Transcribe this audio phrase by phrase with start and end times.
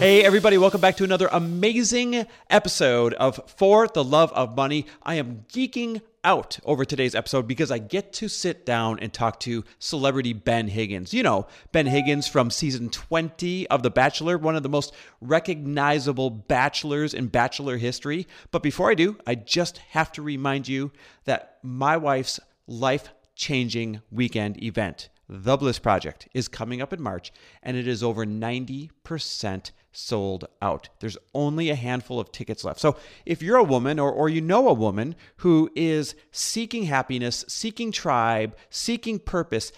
[0.00, 4.86] Hey, everybody, welcome back to another amazing episode of For the Love of Money.
[5.02, 9.38] I am geeking out over today's episode because I get to sit down and talk
[9.40, 11.12] to celebrity Ben Higgins.
[11.12, 16.30] You know, Ben Higgins from season 20 of The Bachelor, one of the most recognizable
[16.30, 18.26] bachelors in bachelor history.
[18.52, 20.92] But before I do, I just have to remind you
[21.24, 27.34] that my wife's life changing weekend event, The Bliss Project, is coming up in March
[27.62, 30.88] and it is over 90% sold out.
[31.00, 32.80] There's only a handful of tickets left.
[32.80, 37.44] So if you're a woman or, or you know a woman who is seeking happiness,
[37.48, 39.72] seeking tribe, seeking purpose,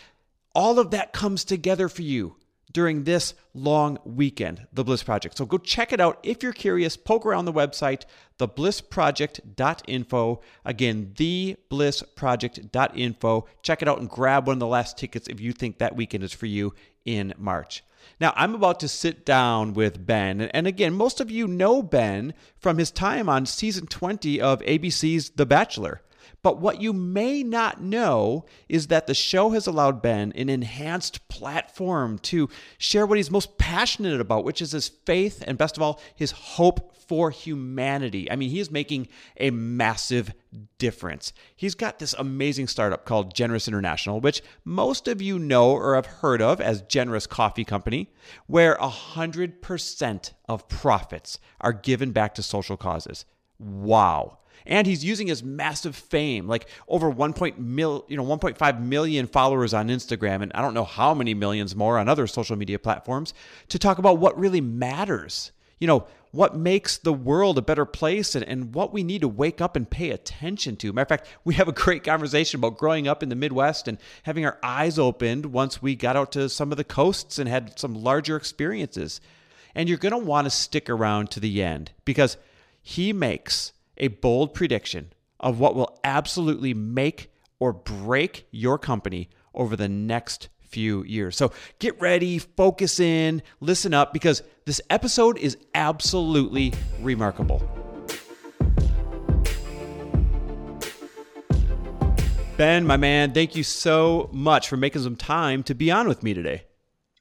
[0.55, 2.37] all of that comes together for you
[2.73, 5.37] during this long weekend, the Bliss Project.
[5.37, 6.97] So go check it out if you're curious.
[6.97, 8.05] Poke around the website,
[8.39, 10.41] theblissproject.info.
[10.65, 13.47] Again, theblissproject.info.
[13.63, 16.25] Check it out and grab one of the last tickets if you think that weekend
[16.25, 16.73] is for you
[17.05, 17.85] in March.
[18.21, 20.41] Now, I'm about to sit down with Ben.
[20.41, 25.31] And again, most of you know Ben from his time on season 20 of ABC's
[25.31, 26.03] The Bachelor.
[26.43, 31.29] But what you may not know is that the show has allowed Ben an enhanced
[31.29, 35.83] platform to share what he's most passionate about, which is his faith and, best of
[35.83, 38.31] all, his hope for humanity.
[38.31, 40.33] I mean, he is making a massive
[40.79, 41.33] difference.
[41.55, 46.07] He's got this amazing startup called Generous International, which most of you know or have
[46.07, 48.11] heard of as Generous Coffee Company,
[48.47, 53.25] where 100% of profits are given back to social causes.
[53.59, 54.39] Wow.
[54.67, 57.35] And he's using his massive fame, like over 1.
[57.59, 61.75] Mil, you know, 1.5 million followers on Instagram, and I don't know how many millions
[61.75, 63.35] more on other social media platforms,
[63.69, 65.53] to talk about what really matters.
[65.79, 69.29] You know, what makes the world a better place and, and what we need to
[69.29, 70.93] wake up and pay attention to.
[70.93, 73.99] Matter of fact, we have a great conversation about growing up in the Midwest and
[74.25, 77.79] having our eyes opened once we got out to some of the coasts and had
[77.79, 79.21] some larger experiences.
[79.75, 82.39] And you're going to want to stick around to the end because
[82.83, 89.77] he makes a bold prediction of what will absolutely make or break your company over
[89.77, 91.37] the next few years.
[91.37, 97.63] So get ready, focus in, listen up, because this episode is absolutely remarkable.
[102.57, 106.23] Ben, my man, thank you so much for making some time to be on with
[106.23, 106.65] me today.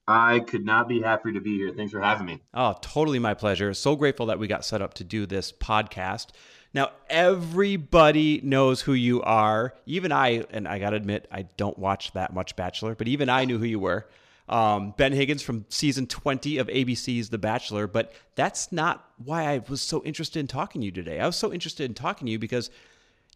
[0.07, 1.71] I could not be happier to be here.
[1.71, 2.41] Thanks for having me.
[2.53, 3.73] Oh, totally my pleasure.
[3.73, 6.27] So grateful that we got set up to do this podcast.
[6.73, 9.73] Now, everybody knows who you are.
[9.85, 13.29] Even I, and I got to admit, I don't watch that much Bachelor, but even
[13.29, 14.07] I knew who you were.
[14.47, 17.87] Um, ben Higgins from season 20 of ABC's The Bachelor.
[17.87, 21.19] But that's not why I was so interested in talking to you today.
[21.19, 22.69] I was so interested in talking to you because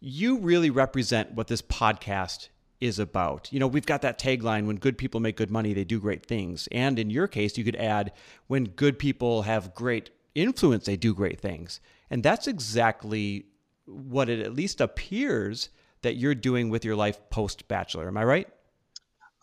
[0.00, 2.48] you really represent what this podcast
[2.80, 3.52] is about.
[3.52, 6.24] You know, we've got that tagline when good people make good money, they do great
[6.24, 6.68] things.
[6.70, 8.12] And in your case, you could add
[8.46, 11.80] when good people have great influence, they do great things.
[12.10, 13.46] And that's exactly
[13.86, 15.70] what it at least appears
[16.02, 18.08] that you're doing with your life post bachelor.
[18.08, 18.48] Am I right?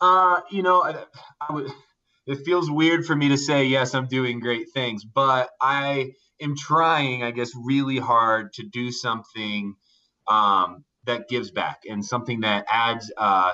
[0.00, 1.04] Uh, you know, I,
[1.40, 1.70] I would,
[2.26, 6.56] it feels weird for me to say yes, I'm doing great things, but I am
[6.56, 9.74] trying, I guess, really hard to do something
[10.28, 13.52] um, that gives back and something that adds uh,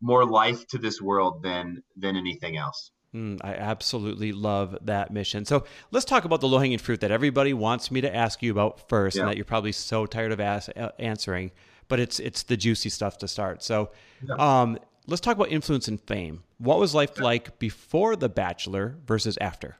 [0.00, 2.90] more life to this world than than anything else.
[3.14, 5.44] Mm, I absolutely love that mission.
[5.44, 8.50] So let's talk about the low hanging fruit that everybody wants me to ask you
[8.50, 9.22] about first, yeah.
[9.22, 11.50] and that you're probably so tired of ask, uh, answering.
[11.88, 13.62] But it's it's the juicy stuff to start.
[13.62, 13.90] So
[14.26, 14.36] yeah.
[14.36, 16.42] um, let's talk about influence and fame.
[16.56, 17.24] What was life yeah.
[17.24, 19.76] like before The Bachelor versus after?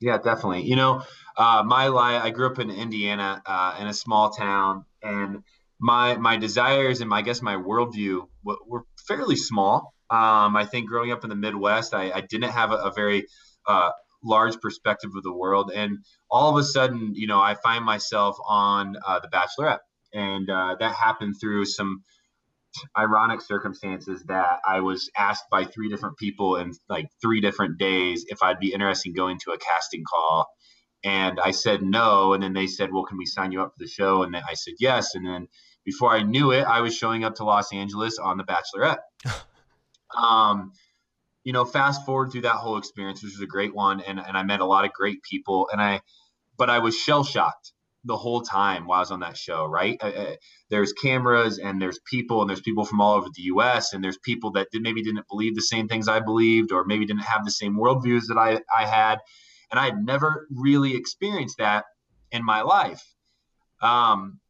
[0.00, 0.62] Yeah, definitely.
[0.62, 1.02] You know,
[1.36, 2.22] uh, my life.
[2.22, 5.42] I grew up in Indiana uh, in a small town, and
[5.78, 9.92] my my desires and my, I guess my worldview were fairly small.
[10.10, 13.26] Um, I think growing up in the Midwest, I, I didn't have a, a very
[13.66, 13.90] uh,
[14.24, 15.98] large perspective of the world, and
[16.30, 19.80] all of a sudden, you know, I find myself on uh, The Bachelorette,
[20.12, 22.02] and uh, that happened through some
[22.96, 28.24] ironic circumstances that I was asked by three different people in like three different days
[28.28, 30.48] if I'd be interested in going to a casting call.
[31.02, 32.34] And I said no.
[32.34, 34.22] And then they said, well, can we sign you up for the show?
[34.22, 35.14] And then I said yes.
[35.14, 35.48] And then
[35.84, 38.98] before I knew it, I was showing up to Los Angeles on The Bachelorette.
[40.16, 40.72] Um,
[41.44, 44.36] you know, fast forward through that whole experience, which was a great one, and, and
[44.36, 45.68] I met a lot of great people.
[45.72, 46.00] And I,
[46.58, 47.72] but I was shell shocked
[48.04, 49.98] the whole time while I was on that show, right?
[50.02, 50.36] Uh, uh,
[50.70, 54.18] there's cameras and there's people and there's people from all over the US and there's
[54.18, 57.44] people that did, maybe didn't believe the same things I believed or maybe didn't have
[57.44, 59.18] the same worldviews that I, I had.
[59.70, 61.84] And I had never really experienced that
[62.32, 63.02] in my life.
[63.82, 64.40] Um,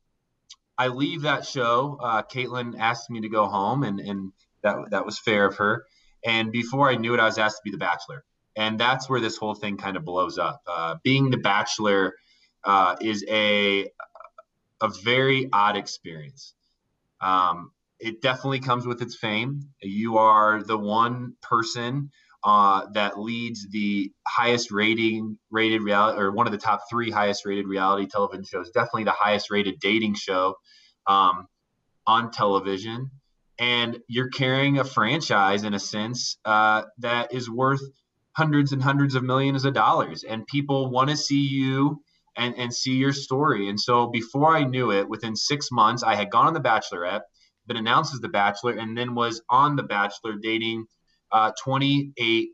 [0.79, 1.99] I leave that show.
[2.01, 5.85] Uh, Kaitlyn asked me to go home and, and that, that was fair of her.
[6.25, 8.25] And before I knew it, I was asked to be the bachelor.
[8.57, 10.61] And that's where this whole thing kind of blows up.
[10.67, 12.15] Uh, being the bachelor–
[12.65, 13.89] uh, is a
[14.81, 16.55] a very odd experience.
[17.21, 19.61] Um, it definitely comes with its fame.
[19.83, 22.11] You are the one person
[22.43, 27.45] uh, that leads the highest rating rated reality or one of the top three highest
[27.45, 28.71] rated reality television shows.
[28.71, 30.55] Definitely the highest rated dating show
[31.07, 31.47] um,
[32.07, 33.11] on television,
[33.61, 37.83] and you're carrying a franchise in a sense uh, that is worth
[38.33, 42.03] hundreds and hundreds of millions of dollars, and people want to see you
[42.37, 43.69] and, and see your story.
[43.69, 47.21] And so before I knew it, within six months, I had gone on The Bachelorette,
[47.67, 50.87] been announced as The Bachelor, and then was on The Bachelor dating
[51.31, 52.49] uh, 28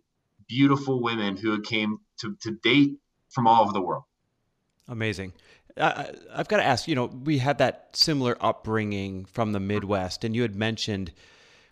[0.48, 2.96] beautiful women who came to, to date
[3.30, 4.02] from all over the world.
[4.88, 5.34] Amazing.
[5.76, 10.24] Uh, I've got to ask, you know, we had that similar upbringing from the Midwest,
[10.24, 11.12] and you had mentioned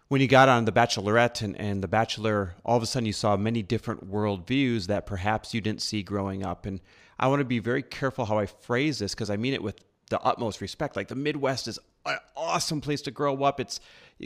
[0.08, 3.12] when you got on The Bachelorette and, and The Bachelor, all of a sudden you
[3.12, 6.66] saw many different worldviews that perhaps you didn't see growing up.
[6.66, 6.80] And
[7.18, 9.82] I want to be very careful how I phrase this because I mean it with
[10.10, 10.96] the utmost respect.
[10.96, 13.60] Like the Midwest is an awesome place to grow up.
[13.60, 13.80] It's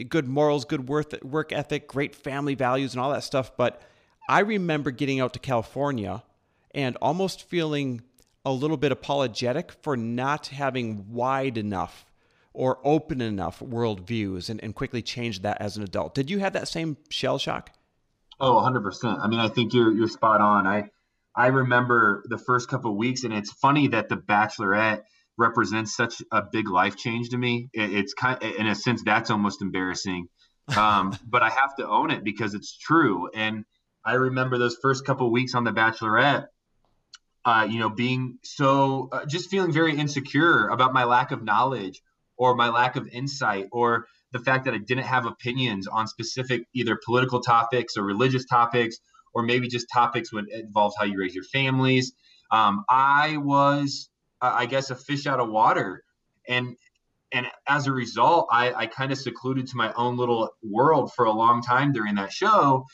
[0.09, 3.55] good morals, good work ethic, great family values, and all that stuff.
[3.55, 3.81] But
[4.27, 6.23] I remember getting out to California
[6.71, 8.01] and almost feeling
[8.49, 12.05] a little bit apologetic for not having wide enough
[12.53, 16.15] or open enough worldviews and, and quickly changed that as an adult.
[16.15, 17.71] Did you have that same shell shock?
[18.39, 19.19] Oh, 100%.
[19.19, 20.65] I mean, I think you're you're spot on.
[20.65, 20.89] I
[21.35, 25.03] I remember the first couple of weeks, and it's funny that the Bachelorette
[25.37, 27.69] represents such a big life change to me.
[27.73, 30.27] It, it's kind, in a sense, that's almost embarrassing,
[30.75, 33.29] um, but I have to own it because it's true.
[33.33, 33.65] And
[34.03, 36.47] I remember those first couple of weeks on the Bachelorette.
[37.45, 42.01] Uh, you know, being so uh, just feeling very insecure about my lack of knowledge
[42.37, 46.67] or my lack of insight or the fact that I didn't have opinions on specific
[46.73, 48.97] either political topics or religious topics
[49.33, 52.13] or maybe just topics when it involves how you raise your families.
[52.51, 54.09] Um, I was,
[54.41, 56.03] uh, I guess, a fish out of water,
[56.47, 56.75] and
[57.31, 61.25] and as a result, I, I kind of secluded to my own little world for
[61.25, 62.85] a long time during that show,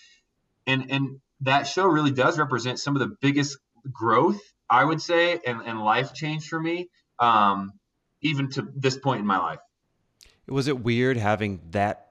[0.67, 3.57] and and that show really does represent some of the biggest
[3.91, 6.89] growth I would say and, and life change for me,
[7.19, 7.73] um,
[8.21, 9.59] even to this point in my life.
[10.47, 12.07] Was it weird having that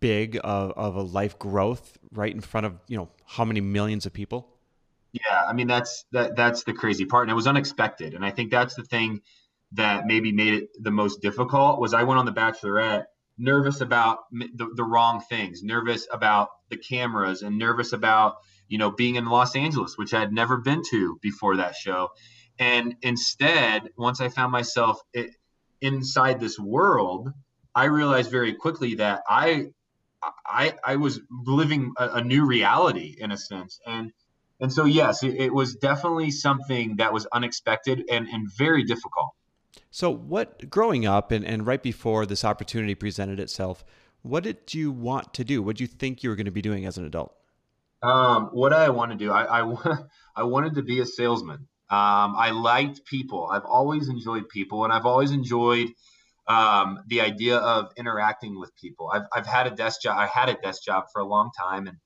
[0.00, 4.06] big of, of a life growth right in front of you know how many millions
[4.06, 4.48] of people
[5.12, 8.30] yeah i mean that's that that's the crazy part and it was unexpected and i
[8.30, 9.20] think that's the thing
[9.72, 13.04] that maybe made it the most difficult was i went on the bachelorette
[13.36, 18.36] nervous about the, the wrong things nervous about the cameras and nervous about
[18.68, 22.08] you know being in los angeles which i had never been to before that show
[22.58, 25.00] and instead once i found myself
[25.80, 27.32] inside this world
[27.74, 29.70] I realized very quickly that I
[30.46, 34.12] I I was living a, a new reality in a sense, and
[34.60, 39.30] and so yes, it, it was definitely something that was unexpected and and very difficult.
[39.90, 43.84] So, what growing up and, and right before this opportunity presented itself,
[44.22, 45.62] what did you want to do?
[45.62, 47.34] What did you think you were going to be doing as an adult?
[48.04, 49.96] Um, what I want to do, I, I,
[50.36, 51.68] I wanted to be a salesman.
[51.90, 53.48] Um, I liked people.
[53.50, 55.88] I've always enjoyed people, and I've always enjoyed
[56.46, 59.10] um, the idea of interacting with people.
[59.12, 60.18] I've, I've had a desk job.
[60.18, 61.96] I had a desk job for a long time, and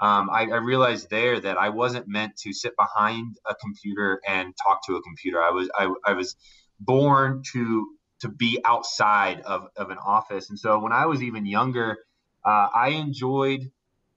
[0.00, 4.52] um, I, I, realized there that I wasn't meant to sit behind a computer and
[4.66, 5.40] talk to a computer.
[5.40, 6.34] I was I, I was
[6.80, 7.86] born to
[8.20, 11.98] to be outside of, of an office, and so when I was even younger,
[12.44, 13.70] uh, I enjoyed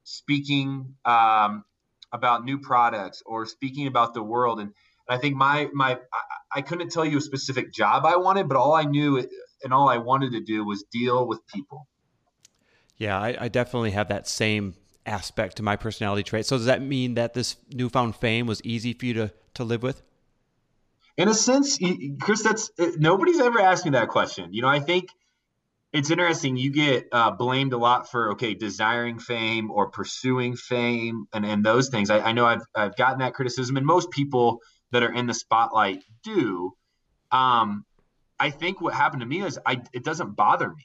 [0.07, 1.65] speaking um,
[2.13, 4.71] about new products or speaking about the world and
[5.09, 5.99] I think my my
[6.53, 9.25] I couldn't tell you a specific job I wanted, but all I knew
[9.63, 11.87] and all I wanted to do was deal with people.
[12.97, 16.45] Yeah, I, I definitely have that same aspect to my personality trait.
[16.45, 19.83] So does that mean that this newfound fame was easy for you to to live
[19.83, 20.01] with?
[21.15, 21.79] In a sense,
[22.21, 24.53] Chris, that's nobody's ever asked me that question.
[24.53, 25.09] You know, I think
[25.93, 26.57] it's interesting.
[26.57, 31.63] You get uh, blamed a lot for okay, desiring fame or pursuing fame, and and
[31.63, 32.09] those things.
[32.09, 34.59] I, I know I've I've gotten that criticism, and most people
[34.91, 36.73] that are in the spotlight do.
[37.31, 37.85] Um,
[38.39, 40.83] I think what happened to me is I it doesn't bother me.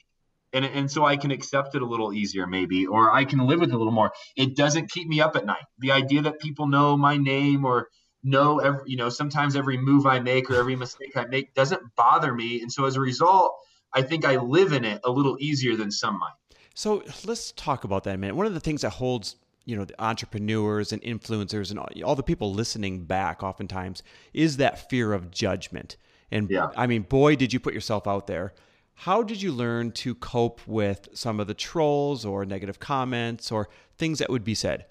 [0.55, 3.59] And, and so I can accept it a little easier, maybe, or I can live
[3.59, 4.11] with it a little more.
[4.37, 5.63] It doesn't keep me up at night.
[5.79, 7.87] The idea that people know my name or
[8.23, 11.81] know every you know sometimes every move I make or every mistake I make doesn't
[11.95, 13.53] bother me, and so as a result,
[13.93, 16.33] I think I live in it a little easier than some might.
[16.75, 18.35] So let's talk about that a minute.
[18.35, 19.35] One of the things that holds
[19.65, 24.57] you know the entrepreneurs and influencers and all, all the people listening back oftentimes is
[24.57, 25.97] that fear of judgment.
[26.31, 26.69] And yeah.
[26.75, 28.53] I mean, boy, did you put yourself out there.
[28.95, 33.69] How did you learn to cope with some of the trolls or negative comments or
[33.97, 34.85] things that would be said?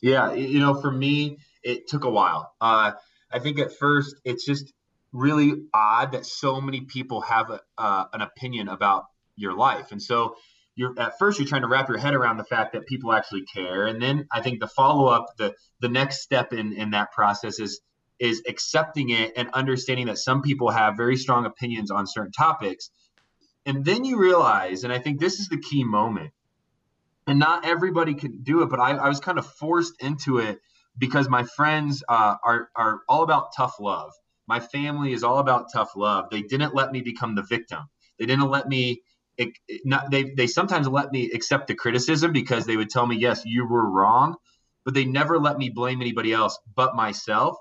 [0.00, 2.54] Yeah, you know, for me, it took a while.
[2.60, 2.92] Uh,
[3.32, 4.72] I think at first it's just
[5.16, 9.04] really odd that so many people have a, uh, an opinion about
[9.36, 10.36] your life, and so
[10.74, 13.42] you're at first you're trying to wrap your head around the fact that people actually
[13.42, 17.12] care, and then I think the follow up, the the next step in in that
[17.12, 17.80] process is
[18.18, 22.90] is accepting it and understanding that some people have very strong opinions on certain topics,
[23.64, 26.32] and then you realize, and I think this is the key moment,
[27.26, 30.60] and not everybody can do it, but I, I was kind of forced into it
[30.98, 34.12] because my friends uh, are are all about tough love.
[34.46, 36.26] My family is all about tough love.
[36.30, 37.80] They didn't let me become the victim.
[38.18, 39.02] They didn't let me.
[39.36, 43.06] It, it, not, they they sometimes let me accept the criticism because they would tell
[43.06, 44.36] me, yes, you were wrong,
[44.84, 47.56] but they never let me blame anybody else but myself.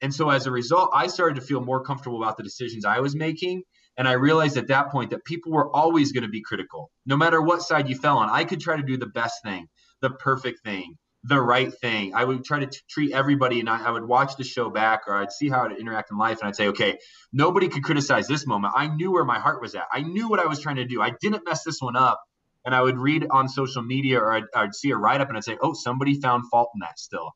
[0.00, 3.00] And so as a result, I started to feel more comfortable about the decisions I
[3.00, 3.64] was making.
[3.98, 7.18] And I realized at that point that people were always going to be critical, no
[7.18, 8.30] matter what side you fell on.
[8.30, 9.66] I could try to do the best thing,
[10.00, 12.14] the perfect thing, the right thing.
[12.14, 15.02] I would try to t- treat everybody, and I, I, would watch the show back,
[15.06, 16.98] or I'd see how it interact in life, and I'd say, okay,
[17.32, 18.72] nobody could criticize this moment.
[18.76, 19.84] I knew where my heart was at.
[19.92, 21.02] I knew what I was trying to do.
[21.02, 22.22] I didn't mess this one up.
[22.64, 25.36] And I would read on social media, or I'd, I'd see a write up, and
[25.36, 27.30] I'd say, oh, somebody found fault in that still.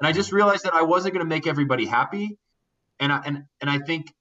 [0.00, 2.38] And I just realized that I wasn't going to make everybody happy.
[3.00, 4.12] And I, and and I think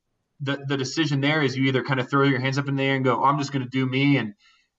[0.41, 2.83] the the decision there is you either kind of throw your hands up in the
[2.83, 4.33] air and go, oh, I'm just going to do me, and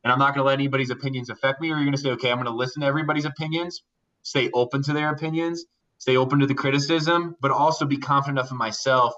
[0.05, 2.11] and I'm not going to let anybody's opinions affect me, or you're going to say,
[2.13, 3.83] okay, I'm going to listen to everybody's opinions,
[4.27, 5.65] stay open to their opinions,
[5.99, 9.15] stay open to the criticism, but also be confident enough in myself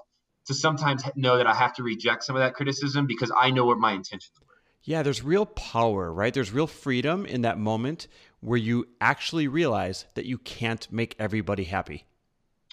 [0.47, 3.65] to sometimes know that I have to reject some of that criticism because I know
[3.65, 4.55] what my intentions were.
[4.83, 6.35] Yeah, there's real power, right?
[6.35, 8.07] There's real freedom in that moment
[8.41, 12.05] where you actually realize that you can't make everybody happy.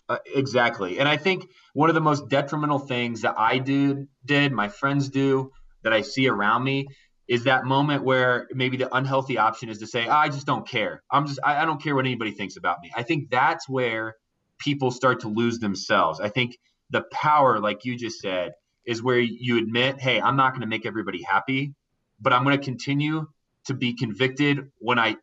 [0.09, 0.99] Uh, exactly.
[0.99, 5.07] And I think one of the most detrimental things that I do, did, my friends
[5.07, 6.87] do, that I see around me
[7.27, 11.01] is that moment where maybe the unhealthy option is to say, I just don't care.
[11.11, 12.91] I'm just, I, I don't care what anybody thinks about me.
[12.95, 14.15] I think that's where
[14.59, 16.19] people start to lose themselves.
[16.19, 16.57] I think
[16.91, 18.53] the power, like you just said,
[18.85, 21.73] is where you admit, hey, I'm not going to make everybody happy,
[22.19, 23.27] but I'm going to continue
[23.65, 25.17] to be convicted when I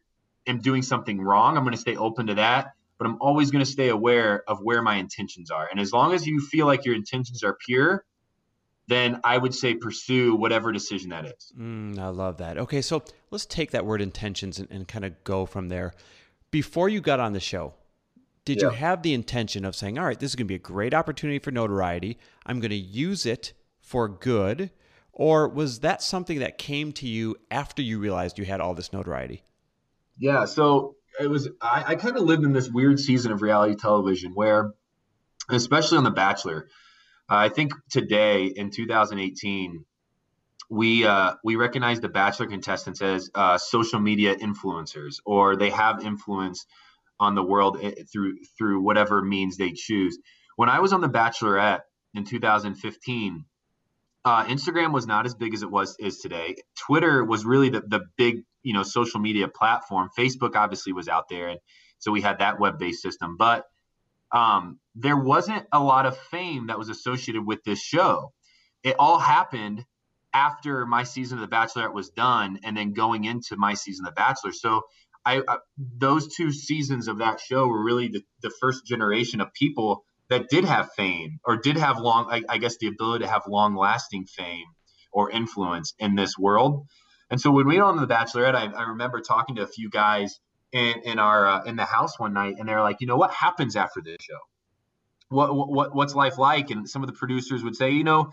[0.47, 1.56] am doing something wrong.
[1.56, 4.59] I'm going to stay open to that, but I'm always going to stay aware of
[4.61, 5.68] where my intentions are.
[5.71, 8.04] And as long as you feel like your intentions are pure,
[8.88, 11.52] then I would say pursue whatever decision that is.
[11.58, 12.58] Mm, I love that.
[12.58, 15.92] Okay, so let's take that word intentions and, and kind of go from there.
[16.50, 17.74] Before you got on the show,
[18.44, 18.68] did yeah.
[18.68, 20.94] you have the intention of saying, all right, this is going to be a great
[20.94, 22.18] opportunity for notoriety?
[22.44, 24.70] I'm going to use it for good?
[25.12, 28.92] Or was that something that came to you after you realized you had all this
[28.92, 29.42] notoriety?
[30.18, 33.76] Yeah, so it was, I, I kind of lived in this weird season of reality
[33.76, 34.72] television where,
[35.48, 36.68] especially on The Bachelor,
[37.34, 39.84] I think today in 2018,
[40.68, 46.04] we uh, we recognize the Bachelor contestants as uh, social media influencers, or they have
[46.04, 46.66] influence
[47.18, 50.18] on the world eh, through through whatever means they choose.
[50.56, 51.80] When I was on the Bachelorette
[52.14, 53.44] in 2015,
[54.24, 56.56] uh, Instagram was not as big as it was is today.
[56.76, 60.10] Twitter was really the the big you know social media platform.
[60.18, 61.60] Facebook obviously was out there, and
[61.98, 63.66] so we had that web based system, but
[64.32, 68.32] um, there wasn't a lot of fame that was associated with this show.
[68.82, 69.84] It all happened
[70.34, 74.14] after my season of The Bachelorette was done, and then going into my season of
[74.14, 74.52] The Bachelor.
[74.52, 74.82] So
[75.24, 79.52] I, I those two seasons of that show were really the, the first generation of
[79.52, 83.30] people that did have fame or did have long, I, I guess, the ability to
[83.30, 84.66] have long lasting fame
[85.12, 86.86] or influence in this world.
[87.30, 89.90] And so when we went on The Bachelorette, I, I remember talking to a few
[89.90, 90.40] guys
[90.72, 93.30] in, in our uh, in the house one night, and they're like, you know, what
[93.30, 94.38] happens after this show?
[95.28, 96.70] What what what's life like?
[96.70, 98.30] And some of the producers would say, you know,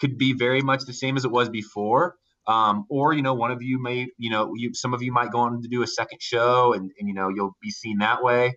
[0.00, 2.16] could be very much the same as it was before.
[2.46, 5.30] Um, or you know, one of you may, you know, you some of you might
[5.30, 8.22] go on to do a second show, and, and you know, you'll be seen that
[8.22, 8.56] way.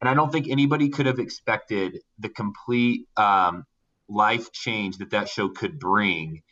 [0.00, 3.64] And I don't think anybody could have expected the complete um,
[4.08, 6.42] life change that that show could bring,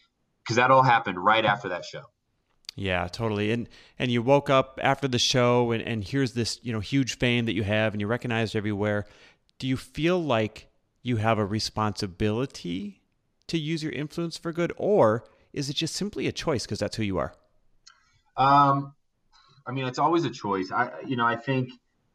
[0.42, 2.02] because that all happened right after that show.
[2.76, 3.52] Yeah, totally.
[3.52, 7.18] And and you woke up after the show and, and here's this, you know, huge
[7.18, 9.06] fame that you have and you're recognized everywhere.
[9.58, 10.68] Do you feel like
[11.02, 13.02] you have a responsibility
[13.46, 16.96] to use your influence for good or is it just simply a choice because that's
[16.96, 17.34] who you are?
[18.36, 18.94] Um
[19.66, 20.72] I mean, it's always a choice.
[20.72, 21.70] I you know, I think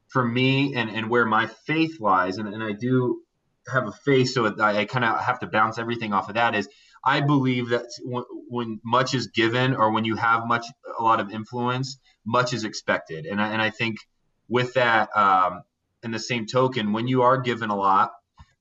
[0.07, 3.21] for me and and where my faith lies and, and I do
[3.71, 6.55] have a faith, so I, I kind of have to bounce everything off of that.
[6.55, 6.67] Is
[7.03, 7.85] I believe that
[8.47, 10.65] when, much is given, or when you have much,
[10.97, 13.97] a lot of influence, much is expected, and I, and I think
[14.47, 15.63] with that, um,
[16.03, 18.11] in the same token, when you are given a lot,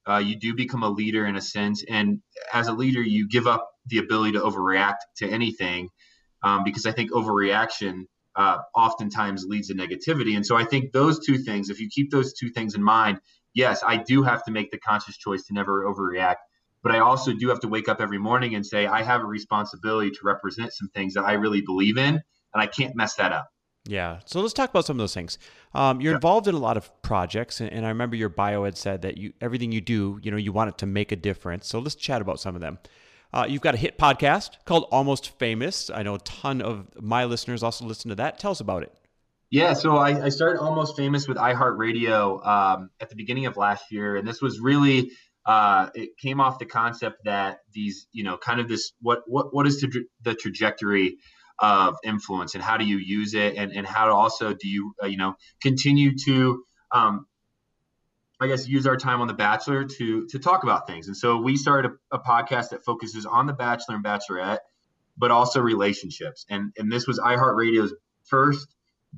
[0.09, 2.21] uh, you do become a leader in a sense, and
[2.53, 5.89] as a leader, you give up the ability to overreact to anything,
[6.43, 10.37] um, because I think overreaction uh, oftentimes leads to negativity.
[10.37, 13.21] And so I think those two things, if you keep those two things in mind,
[13.53, 16.37] yes, I do have to make the conscious choice to never overreact.
[16.83, 19.27] But I also do have to wake up every morning and say, I have a
[19.27, 22.23] responsibility to represent some things that I really believe in, and
[22.55, 23.49] I can't mess that up.
[23.89, 24.21] Yeah.
[24.27, 25.39] So let's talk about some of those things.
[25.75, 26.17] Um, you're yeah.
[26.17, 29.17] involved in a lot of projects, and, and, I remember your bio had said that
[29.17, 31.67] you everything you do, you know, you want it to make a difference.
[31.67, 32.79] So let's chat about some of them.
[33.33, 35.91] Uh, you've got a hit podcast called Almost Famous.
[35.91, 38.39] I know a ton of my listeners also listen to that.
[38.39, 38.93] Tell us about it.
[39.51, 43.91] Yeah, so I, I started Almost Famous with iHeartRadio um, at the beginning of last
[43.91, 45.13] year, and this was really
[45.49, 49.55] uh, it came off the concept that these, you know, kind of this what what
[49.55, 51.17] what is the, trajectory
[51.59, 55.07] of influence and how do you use it and, and how also do you uh,
[55.07, 56.63] you know continue to
[56.93, 57.27] um,
[58.39, 61.09] I guess use our time on The Bachelor to to talk about things.
[61.09, 64.59] And so we started a, a, podcast that focuses on The Bachelor and Bachelorette,
[65.17, 66.45] but also relationships.
[66.51, 68.69] And and this was iHeartRadio's first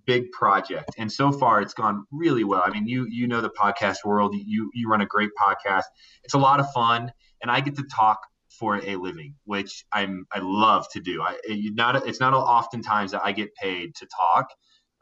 [0.07, 0.91] big project.
[0.99, 2.63] And so far it's gone really well.
[2.65, 4.35] I mean, you you know the podcast world.
[4.37, 5.85] You you run a great podcast.
[6.25, 8.21] It's a lot of fun, and I get to talk
[8.59, 11.23] for a living, which I'm I love to do.
[11.23, 14.49] I not it's not oftentimes that I get paid to talk.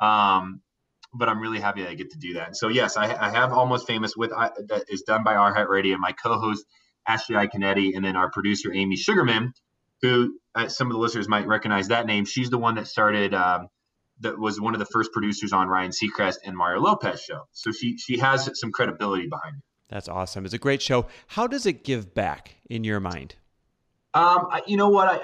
[0.00, 0.60] Um,
[1.14, 2.54] but I'm really happy that I get to do that.
[2.54, 5.98] So yes, I, I have Almost Famous with I, that is done by iHeartRadio.
[5.98, 6.64] My co-host
[7.06, 9.54] Ashley Iaconetti, and then our producer Amy Sugarman,
[10.02, 12.26] who uh, some of the listeners might recognize that name.
[12.26, 13.34] She's the one that started.
[13.34, 13.68] Um,
[14.20, 17.48] that was one of the first producers on Ryan Seacrest and Mario Lopez show.
[17.52, 19.62] So she she has some credibility behind it.
[19.88, 20.44] That's awesome.
[20.44, 21.06] It's a great show.
[21.28, 23.36] How does it give back in your mind?
[24.12, 25.08] Um, I, you know what?
[25.08, 25.20] I,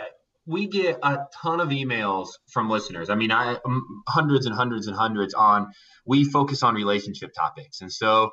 [0.46, 3.10] we get a ton of emails from listeners.
[3.10, 5.72] I mean, I um, hundreds and hundreds and hundreds on.
[6.06, 8.30] We focus on relationship topics, and so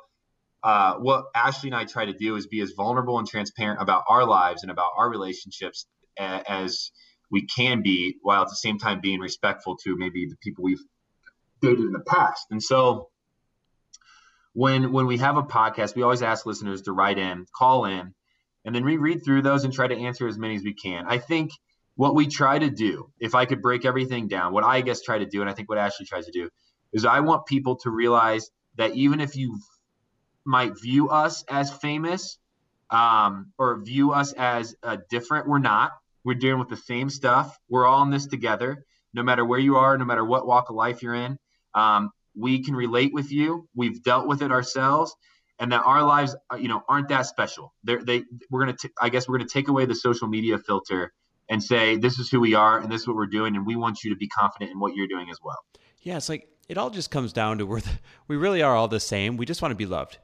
[0.62, 4.04] uh, what Ashley and I try to do is be as vulnerable and transparent about
[4.08, 6.90] our lives and about our relationships as
[7.32, 10.84] we can be, while at the same time being respectful to maybe the people we've
[11.60, 12.46] dated in the past.
[12.50, 13.08] And so,
[14.52, 18.14] when when we have a podcast, we always ask listeners to write in, call in,
[18.64, 21.06] and then we read through those and try to answer as many as we can.
[21.08, 21.50] I think
[21.96, 25.18] what we try to do, if I could break everything down, what I guess try
[25.18, 26.50] to do, and I think what Ashley tries to do,
[26.92, 29.58] is I want people to realize that even if you
[30.44, 32.38] might view us as famous
[32.90, 35.92] um, or view us as uh, different, we're not.
[36.24, 37.58] We're dealing with the same stuff.
[37.68, 38.84] We're all in this together.
[39.14, 41.38] No matter where you are, no matter what walk of life you're in,
[41.74, 43.68] um, we can relate with you.
[43.74, 45.14] We've dealt with it ourselves,
[45.58, 47.74] and that our lives, uh, you know, aren't that special.
[47.84, 51.12] They're, they, we're gonna, t- I guess, we're gonna take away the social media filter
[51.48, 53.76] and say this is who we are and this is what we're doing and we
[53.76, 55.58] want you to be confident in what you're doing as well
[56.00, 57.82] yeah it's like it all just comes down to where
[58.28, 60.18] we really are all the same we just want to be loved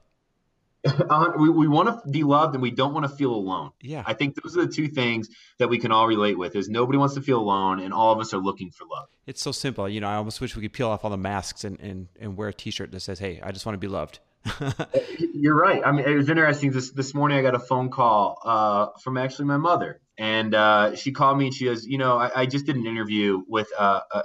[1.38, 4.14] we, we want to be loved and we don't want to feel alone yeah i
[4.14, 7.14] think those are the two things that we can all relate with is nobody wants
[7.14, 10.00] to feel alone and all of us are looking for love it's so simple you
[10.00, 12.48] know i almost wish we could peel off all the masks and, and, and wear
[12.48, 14.20] a t-shirt that says hey i just want to be loved
[15.34, 15.82] You're right.
[15.84, 16.70] I mean, it was interesting.
[16.70, 20.94] This this morning, I got a phone call uh, from actually my mother, and uh,
[20.94, 23.68] she called me and she goes, "You know, I, I just did an interview with
[23.78, 24.22] uh, a,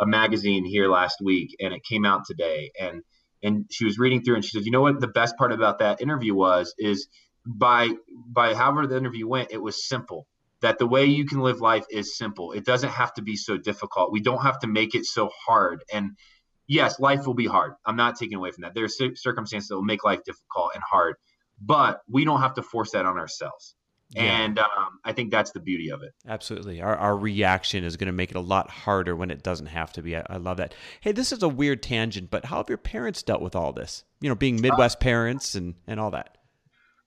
[0.00, 3.02] a magazine here last week, and it came out today." And
[3.42, 5.00] and she was reading through, and she said, "You know what?
[5.00, 7.08] The best part about that interview was is
[7.46, 7.90] by
[8.26, 10.26] by however the interview went, it was simple."
[10.60, 12.50] That the way you can live life is simple.
[12.50, 14.10] It doesn't have to be so difficult.
[14.10, 15.84] We don't have to make it so hard.
[15.92, 16.16] And
[16.66, 17.74] yes, life will be hard.
[17.86, 18.74] I'm not taking away from that.
[18.74, 21.14] There are circumstances that will make life difficult and hard,
[21.60, 23.76] but we don't have to force that on ourselves.
[24.10, 24.22] Yeah.
[24.22, 26.14] And um, I think that's the beauty of it.
[26.26, 26.80] Absolutely.
[26.80, 29.92] Our, our reaction is going to make it a lot harder when it doesn't have
[29.94, 30.16] to be.
[30.16, 30.74] I, I, love that.
[31.00, 34.04] Hey, this is a weird tangent, but how have your parents dealt with all this?
[34.20, 36.38] You know, being Midwest uh, parents and, and all that.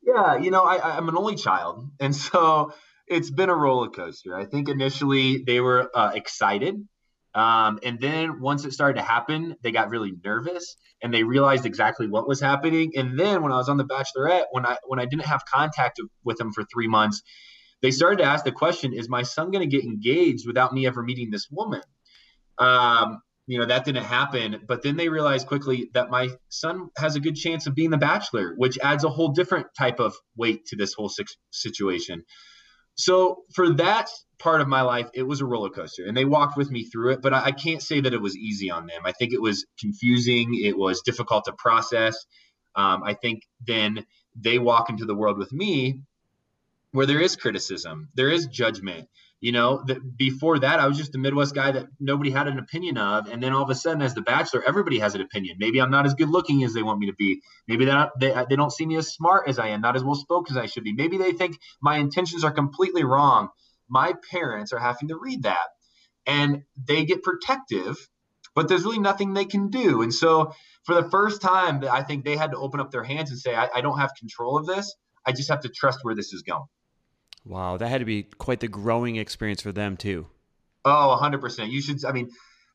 [0.03, 1.89] Yeah, you know, I, I'm an only child.
[1.99, 2.73] And so
[3.07, 4.35] it's been a roller coaster.
[4.35, 6.87] I think initially they were uh, excited
[7.33, 11.65] um, and then once it started to happen, they got really nervous and they realized
[11.65, 12.91] exactly what was happening.
[12.95, 15.99] And then when I was on the Bachelorette, when I when I didn't have contact
[16.23, 17.21] with them for three months,
[17.81, 20.85] they started to ask the question: Is my son going to get engaged without me
[20.87, 21.81] ever meeting this woman?
[22.57, 24.63] Um, you know that didn't happen.
[24.67, 27.97] But then they realized quickly that my son has a good chance of being the
[27.97, 31.11] Bachelor, which adds a whole different type of weight to this whole
[31.51, 32.25] situation.
[32.95, 34.09] So for that
[34.41, 37.12] part of my life, it was a roller coaster, and they walked with me through
[37.12, 37.21] it.
[37.21, 39.01] But I, I can't say that it was easy on them.
[39.06, 40.60] I think it was confusing.
[40.62, 42.25] It was difficult to process.
[42.75, 46.01] Um, I think then they walk into the world with me
[46.91, 49.08] where there is criticism, there is judgment.
[49.39, 52.60] You know, that before that, I was just a Midwest guy that nobody had an
[52.60, 55.56] opinion of, and then all of a sudden, as the Bachelor, everybody has an opinion.
[55.58, 57.41] Maybe I'm not as good looking as they want me to be.
[57.67, 60.13] Maybe they they they don't see me as smart as I am, not as well
[60.13, 60.93] spoken as I should be.
[60.93, 63.49] Maybe they think my intentions are completely wrong.
[63.91, 65.67] My parents are having to read that,
[66.25, 67.97] and they get protective,
[68.56, 70.01] but there's really nothing they can do.
[70.01, 73.30] And so, for the first time, I think they had to open up their hands
[73.30, 74.95] and say, I, I don't have control of this.
[75.25, 76.65] I just have to trust where this is going.
[77.45, 80.27] Wow, that had to be quite the growing experience for them too.
[80.86, 81.69] Oh, 100%.
[81.69, 82.30] You should I mean,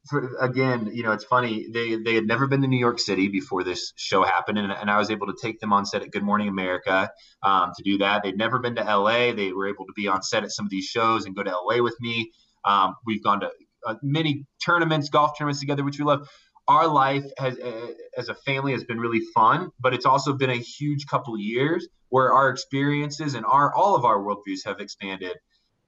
[0.09, 1.69] for, again, you know, it's funny.
[1.73, 4.91] They they had never been to New York City before this show happened, and, and
[4.91, 7.11] I was able to take them on set at Good Morning America
[7.43, 8.23] um, to do that.
[8.23, 9.33] They'd never been to LA.
[9.33, 11.51] They were able to be on set at some of these shows and go to
[11.51, 12.33] LA with me.
[12.65, 13.51] Um, we've gone to
[13.87, 16.29] uh, many tournaments, golf tournaments together, which we love
[16.69, 20.51] our life has uh, as a family has been really fun but it's also been
[20.51, 24.81] a huge couple of years where our experiences and our all of our worldviews have
[24.81, 25.37] expanded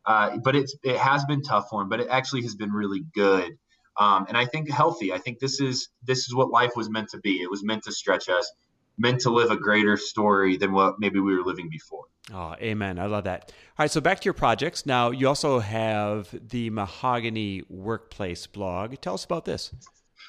[0.06, 3.02] uh, but it's it has been tough for him but it actually has been really
[3.14, 3.58] good
[3.98, 7.08] um, and i think healthy i think this is this is what life was meant
[7.08, 8.50] to be it was meant to stretch us
[8.98, 12.98] meant to live a greater story than what maybe we were living before Oh, amen.
[12.98, 13.52] I love that.
[13.78, 14.84] All right, so back to your projects.
[14.84, 18.96] Now, you also have the Mahogany Workplace blog.
[19.00, 19.72] Tell us about this.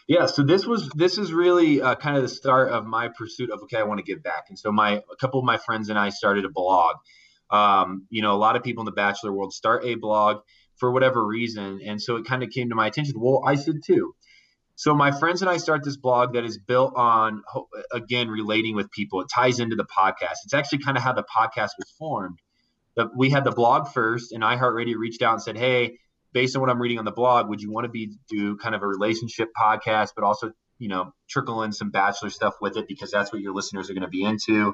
[0.08, 3.52] Yeah, so this was this is really uh, kind of the start of my pursuit
[3.52, 5.90] of okay, I want to give back, and so my a couple of my friends
[5.90, 6.96] and I started a blog.
[7.52, 10.42] Um, you know, a lot of people in the bachelor world start a blog
[10.80, 13.16] for whatever reason, and so it kind of came to my attention.
[13.18, 14.16] Well, I should too.
[14.76, 17.44] So my friends and I start this blog that is built on
[17.92, 19.22] again relating with people.
[19.22, 20.38] It ties into the podcast.
[20.46, 22.40] It's actually kind of how the podcast was formed.
[23.16, 26.00] We had the blog first, and iHeartRadio reached out and said, "Hey,
[26.34, 28.76] based on what I'm reading on the blog, would you want to be do kind
[28.76, 32.88] of a relationship podcast, but also you know trickle in some bachelor stuff with it
[32.88, 34.74] because that's what your listeners are going to be into.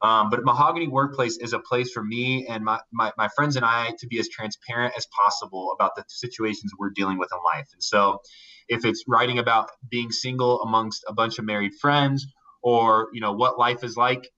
[0.00, 3.64] Um, but Mahogany Workplace is a place for me and my, my, my friends and
[3.64, 7.66] I to be as transparent as possible about the situations we're dealing with in life.
[7.72, 8.20] And so,
[8.68, 12.26] if it's writing about being single amongst a bunch of married friends,
[12.62, 14.28] or you know what life is like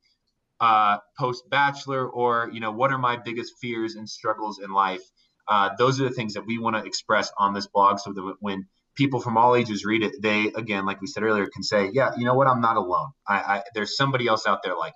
[0.60, 5.02] uh, post bachelor, or you know what are my biggest fears and struggles in life,
[5.48, 8.36] uh, those are the things that we want to express on this blog so that
[8.40, 11.90] when people from all ages read it, they, again, like we said earlier, can say,
[11.92, 12.46] yeah, you know what?
[12.46, 13.10] I'm not alone.
[13.26, 14.94] I, I there's somebody else out there like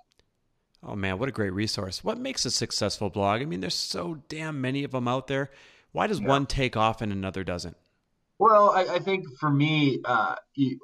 [0.85, 2.03] Oh man, what a great resource.
[2.03, 3.41] What makes a successful blog?
[3.41, 5.49] I mean, there's so damn many of them out there.
[5.91, 6.27] Why does yeah.
[6.27, 7.75] one take off and another doesn't?
[8.37, 10.35] Well, I, I think for me, uh,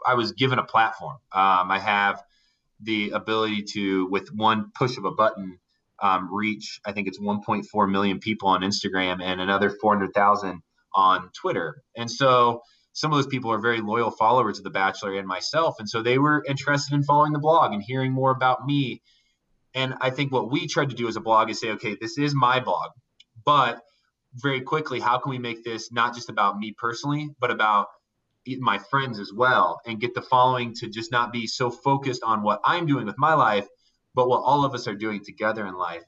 [0.06, 1.18] I was given a platform.
[1.34, 2.24] Um, I have
[2.80, 5.60] the ability to, with one push of a button,
[6.02, 6.80] um, reach.
[6.86, 10.62] I think it's 1.4 million people on Instagram and another 400,000
[10.96, 11.84] on Twitter.
[11.96, 15.76] And so some of those people are very loyal followers of The Bachelor and myself.
[15.80, 19.02] And so they were interested in following the blog and hearing more about me.
[19.74, 22.18] And I think what we tried to do as a blog is say, okay, this
[22.18, 22.92] is my blog,
[23.46, 23.82] but
[24.36, 27.88] very quickly, how can we make this not just about me personally, but about
[28.60, 32.42] my friends as well and get the following to just not be so focused on
[32.42, 33.68] what I'm doing with my life,
[34.16, 36.04] but what all of us are doing together in life.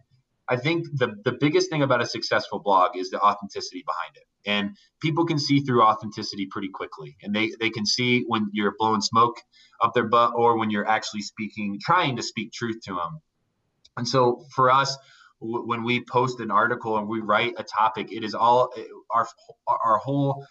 [0.50, 4.24] I think the, the biggest thing about a successful blog is the authenticity behind it.
[4.46, 7.16] And people can see through authenticity pretty quickly.
[7.22, 9.38] And they, they can see when you're blowing smoke
[9.82, 13.22] up their butt or when you're actually speaking, trying to speak truth to them.
[13.98, 14.98] And so for us,
[15.40, 18.74] when we post an article and we write a topic, it is all
[19.14, 19.28] our,
[19.68, 20.46] our whole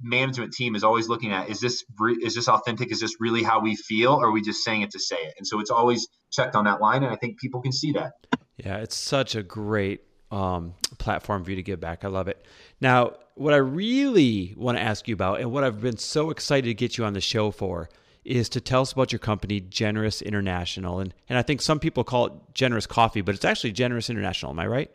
[0.00, 1.84] management team is always looking at is this
[2.22, 2.90] is this authentic?
[2.92, 4.14] Is this really how we feel?
[4.14, 5.34] Or are we just saying it to say it?
[5.36, 8.12] And so it's always checked on that line and i think people can see that.
[8.56, 12.04] Yeah it's such a great um, platform for you to give back.
[12.04, 12.44] I love it.
[12.80, 16.66] Now what i really want to ask you about and what i've been so excited
[16.66, 17.88] to get you on the show for
[18.28, 22.04] is to tell us about your company generous international and, and i think some people
[22.04, 24.90] call it generous coffee but it's actually generous international am i right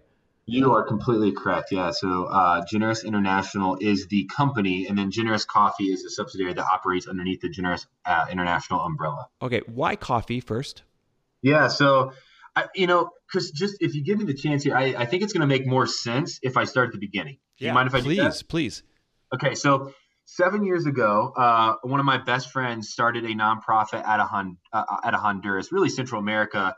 [0.45, 1.71] you are completely correct.
[1.71, 1.91] Yeah.
[1.91, 6.65] So uh, Generous International is the company, and then Generous Coffee is a subsidiary that
[6.65, 9.27] operates underneath the Generous uh, International umbrella.
[9.41, 9.61] Okay.
[9.67, 10.83] Why coffee first?
[11.41, 11.67] Yeah.
[11.69, 12.11] So,
[12.55, 15.23] I, you know, because just if you give me the chance here, I, I think
[15.23, 17.37] it's going to make more sense if I start at the beginning.
[17.57, 18.43] Do yeah, you mind if I please, do that?
[18.49, 18.83] Please.
[19.33, 19.55] Okay.
[19.55, 19.93] So,
[20.25, 24.57] seven years ago, uh, one of my best friends started a nonprofit at a, Hon-
[24.71, 26.75] uh, at a Honduras, really Central America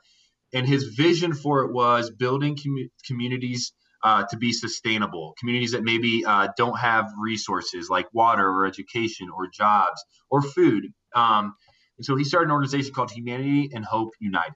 [0.55, 5.83] and his vision for it was building com- communities uh, to be sustainable communities that
[5.83, 10.85] maybe uh, don't have resources like water or education or jobs or food.
[11.15, 11.55] Um,
[11.97, 14.53] and so he started an organization called humanity and hope united.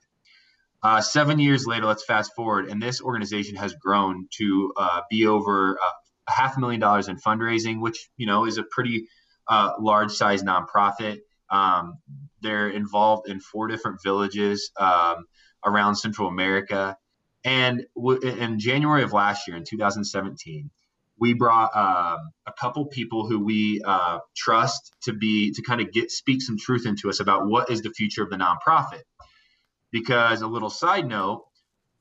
[0.82, 5.26] Uh, seven years later let's fast forward and this organization has grown to uh, be
[5.26, 5.90] over uh,
[6.30, 9.06] half a million dollars in fundraising which you know is a pretty
[9.48, 11.18] uh, large size nonprofit
[11.50, 11.98] um,
[12.40, 15.24] they're involved in four different villages um,
[15.64, 16.96] around Central America.
[17.44, 20.70] And w- in January of last year, in 2017,
[21.18, 22.16] we brought uh,
[22.46, 26.56] a couple people who we uh, trust to be to kind of get speak some
[26.56, 29.02] truth into us about what is the future of the nonprofit.
[29.90, 31.44] Because a little side note,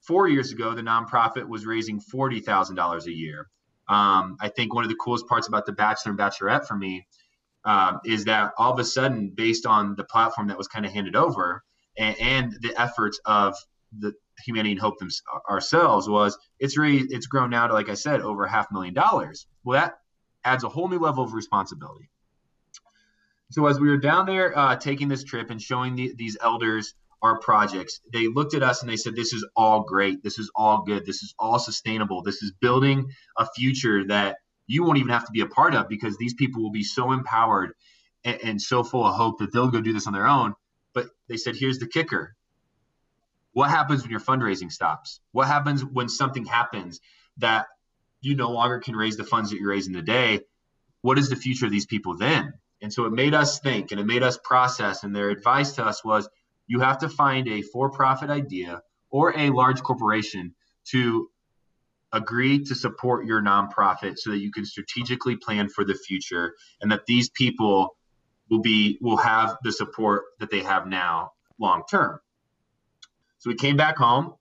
[0.01, 3.47] four years ago, the nonprofit was raising forty thousand dollars a year.
[3.89, 7.07] Um, I think one of the coolest parts about the Bachelor and Bachelorette for me
[7.65, 10.91] um, is that all of a sudden, based on the platform that was kind of
[10.91, 11.63] handed over
[11.97, 13.55] and, and the efforts of
[13.97, 14.13] the
[14.45, 15.09] humanity and hope them,
[15.49, 19.47] ourselves, was it's really it's grown now to like I said over half million dollars.
[19.63, 19.99] Well, that
[20.45, 22.09] adds a whole new level of responsibility.
[23.51, 26.93] So as we were down there uh, taking this trip and showing the, these elders
[27.21, 30.23] our projects, they looked at us and they said, "This is all great.
[30.23, 31.05] This is all good.
[31.05, 32.21] This is all sustainable.
[32.21, 34.37] This is building a future that."
[34.69, 37.11] you won't even have to be a part of because these people will be so
[37.11, 37.73] empowered
[38.23, 40.53] and, and so full of hope that they'll go do this on their own.
[40.93, 42.35] But they said, here's the kicker.
[43.53, 45.21] What happens when your fundraising stops?
[45.31, 47.01] What happens when something happens
[47.37, 47.65] that
[48.21, 50.41] you no longer can raise the funds that you're raising today?
[51.01, 52.53] What is the future of these people then?
[52.79, 55.03] And so it made us think and it made us process.
[55.03, 56.29] And their advice to us was
[56.69, 60.55] you have to find a for profit idea or a large corporation
[60.85, 61.29] to
[62.13, 66.91] agree to support your nonprofit so that you can strategically plan for the future and
[66.91, 67.97] that these people
[68.49, 72.19] will be will have the support that they have now long term
[73.39, 74.33] so we came back home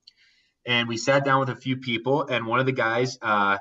[0.65, 3.57] and we sat down with a few people and one of the guys uh,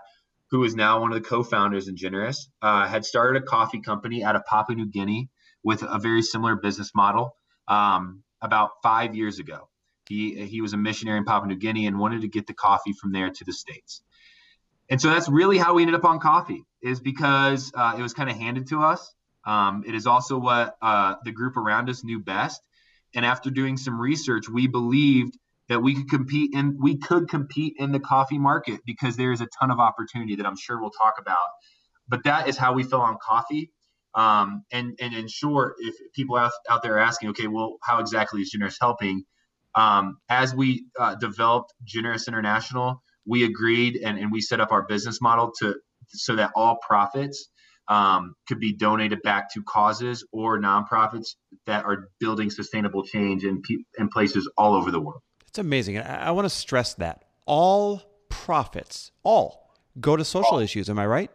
[0.50, 4.24] who is now one of the co-founders in generous uh, had started a coffee company
[4.24, 5.28] out of papua new guinea
[5.62, 7.36] with a very similar business model.
[7.66, 9.68] Um, about five years ago
[10.08, 12.92] he, he was a missionary in Papua New Guinea and wanted to get the coffee
[12.92, 14.02] from there to the States.
[14.90, 18.14] And so that's really how we ended up on coffee, is because uh, it was
[18.14, 19.14] kind of handed to us.
[19.46, 22.60] Um, it is also what uh, the group around us knew best.
[23.14, 25.36] And after doing some research, we believed
[25.68, 29.42] that we could compete in we could compete in the coffee market because there is
[29.42, 31.36] a ton of opportunity that I'm sure we'll talk about.
[32.08, 33.70] But that is how we fell on coffee.
[34.18, 38.00] Um, and and in short, if people out, out there are asking, okay, well, how
[38.00, 39.24] exactly is Generous helping?
[39.76, 44.82] Um, as we uh, developed Generous International, we agreed and, and we set up our
[44.82, 45.76] business model to
[46.08, 47.48] so that all profits
[47.86, 53.62] um, could be donated back to causes or nonprofits that are building sustainable change in,
[53.98, 55.20] in places all over the world.
[55.46, 55.98] It's amazing.
[55.98, 60.58] I, I want to stress that all profits, all go to social all.
[60.58, 60.90] issues.
[60.90, 61.30] Am I right?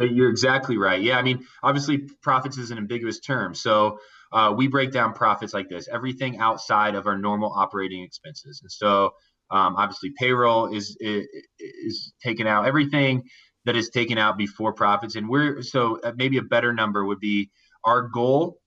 [0.00, 1.00] You're exactly right.
[1.00, 3.54] Yeah, I mean, obviously, profits is an ambiguous term.
[3.54, 3.98] So
[4.32, 8.60] uh, we break down profits like this: everything outside of our normal operating expenses.
[8.62, 9.14] And so,
[9.50, 11.26] um, obviously, payroll is, is,
[11.58, 12.66] is taken out.
[12.66, 13.24] Everything
[13.66, 17.20] that is taken out before profits, and we're so uh, maybe a better number would
[17.20, 17.50] be
[17.84, 18.58] our goal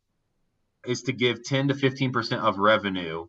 [0.86, 3.26] is to give 10 to 15 percent of revenue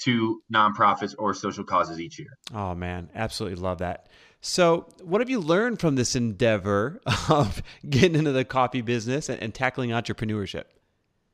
[0.00, 2.38] to nonprofits or social causes each year.
[2.54, 4.08] Oh man, absolutely love that.
[4.40, 9.42] So, what have you learned from this endeavor of getting into the coffee business and,
[9.42, 10.64] and tackling entrepreneurship?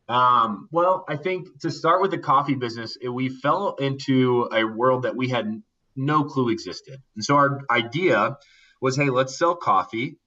[0.09, 4.65] Um, well, I think to start with the coffee business, it, we fell into a
[4.65, 5.63] world that we had
[5.97, 7.01] no clue existed.
[7.15, 8.39] And so our idea
[8.81, 10.19] was, hey, let's sell coffee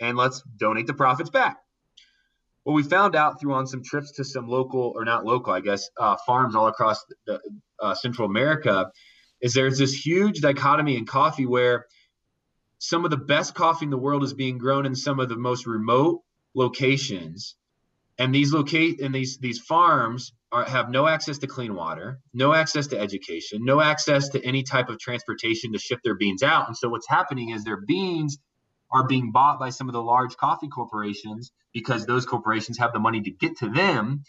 [0.00, 1.58] and let's donate the profits back.
[2.62, 5.60] What we found out through on some trips to some local, or not local, I
[5.60, 7.40] guess, uh, farms all across the,
[7.80, 8.90] uh, Central America,
[9.40, 11.86] is there's this huge dichotomy in coffee where
[12.78, 15.36] some of the best coffee in the world is being grown in some of the
[15.36, 16.22] most remote
[16.54, 17.56] locations.
[18.18, 22.54] And these locate and these these farms are, have no access to clean water no
[22.54, 26.66] access to education no access to any type of transportation to ship their beans out.
[26.66, 28.38] And so what's happening is their beans
[28.90, 33.00] are being bought by some of the large coffee corporations because those corporations have the
[33.00, 34.22] money to get to them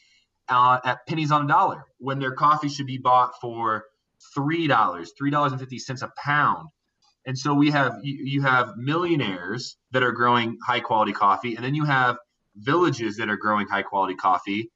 [0.50, 3.86] uh, at pennies on a dollar when their coffee should be bought for
[4.34, 6.68] three dollars three dollars and fifty cents a pound
[7.28, 11.76] and so we have you, have millionaires that are growing high quality coffee and then
[11.76, 12.18] you have
[12.56, 14.72] villages that are growing high quality coffee.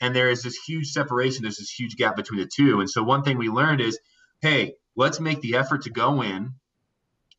[0.00, 2.78] And there is this huge separation there's this huge gap between the two.
[2.78, 3.98] And so one thing we learned is
[4.40, 6.52] hey let's make the effort to go in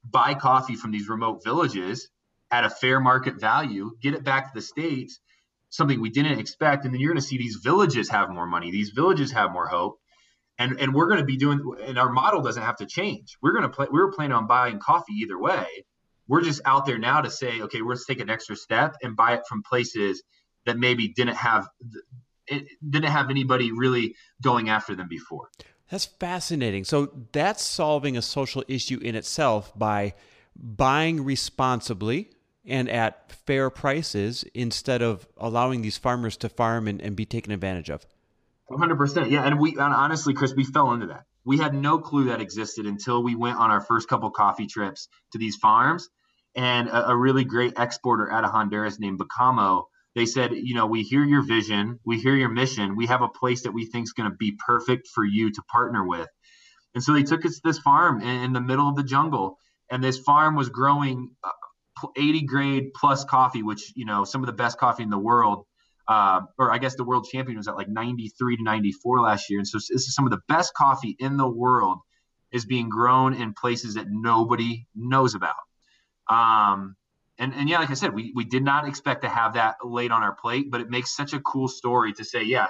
[0.03, 2.09] buy coffee from these remote villages
[2.51, 5.21] at a fair market value get it back to the states
[5.69, 6.83] something we didn't expect.
[6.83, 9.67] And then you're going to see these villages have more money these villages have more
[9.67, 9.99] hope
[10.59, 13.53] and and we're going to be doing and our model doesn't have to change we're
[13.53, 15.65] going to play we were planning on buying coffee either way
[16.29, 19.33] we're just out there now to say, okay, let's take an extra step and buy
[19.33, 20.23] it from places
[20.65, 21.67] that maybe didn't have
[22.47, 25.49] didn't have anybody really going after them before.
[25.89, 26.83] That's fascinating.
[26.83, 30.13] So that's solving a social issue in itself by
[30.55, 32.29] buying responsibly
[32.65, 37.51] and at fair prices instead of allowing these farmers to farm and, and be taken
[37.51, 38.05] advantage of.
[38.71, 39.31] 100%.
[39.31, 39.43] Yeah.
[39.43, 42.85] And we, and honestly, Chris, we fell into that We had no clue that existed
[42.85, 46.09] until we went on our first couple coffee trips to these farms.
[46.55, 49.83] And a, a really great exporter out of Honduras named Becamo,
[50.15, 53.27] they said, you know, we hear your vision, we hear your mission, we have a
[53.29, 56.27] place that we think is going to be perfect for you to partner with.
[56.95, 59.57] And so they took us to this farm in, in the middle of the jungle,
[59.91, 64.47] and this farm was growing uh, 80 grade plus coffee, which you know some of
[64.47, 65.65] the best coffee in the world
[66.09, 69.59] uh, or I guess the world champion was at like 93 to 94 last year.
[69.59, 71.99] And so this is some of the best coffee in the world
[72.51, 75.53] is being grown in places that nobody knows about.
[76.27, 76.95] Um,
[77.37, 80.11] and, and yeah, like I said, we, we did not expect to have that laid
[80.11, 82.67] on our plate, but it makes such a cool story to say, yeah,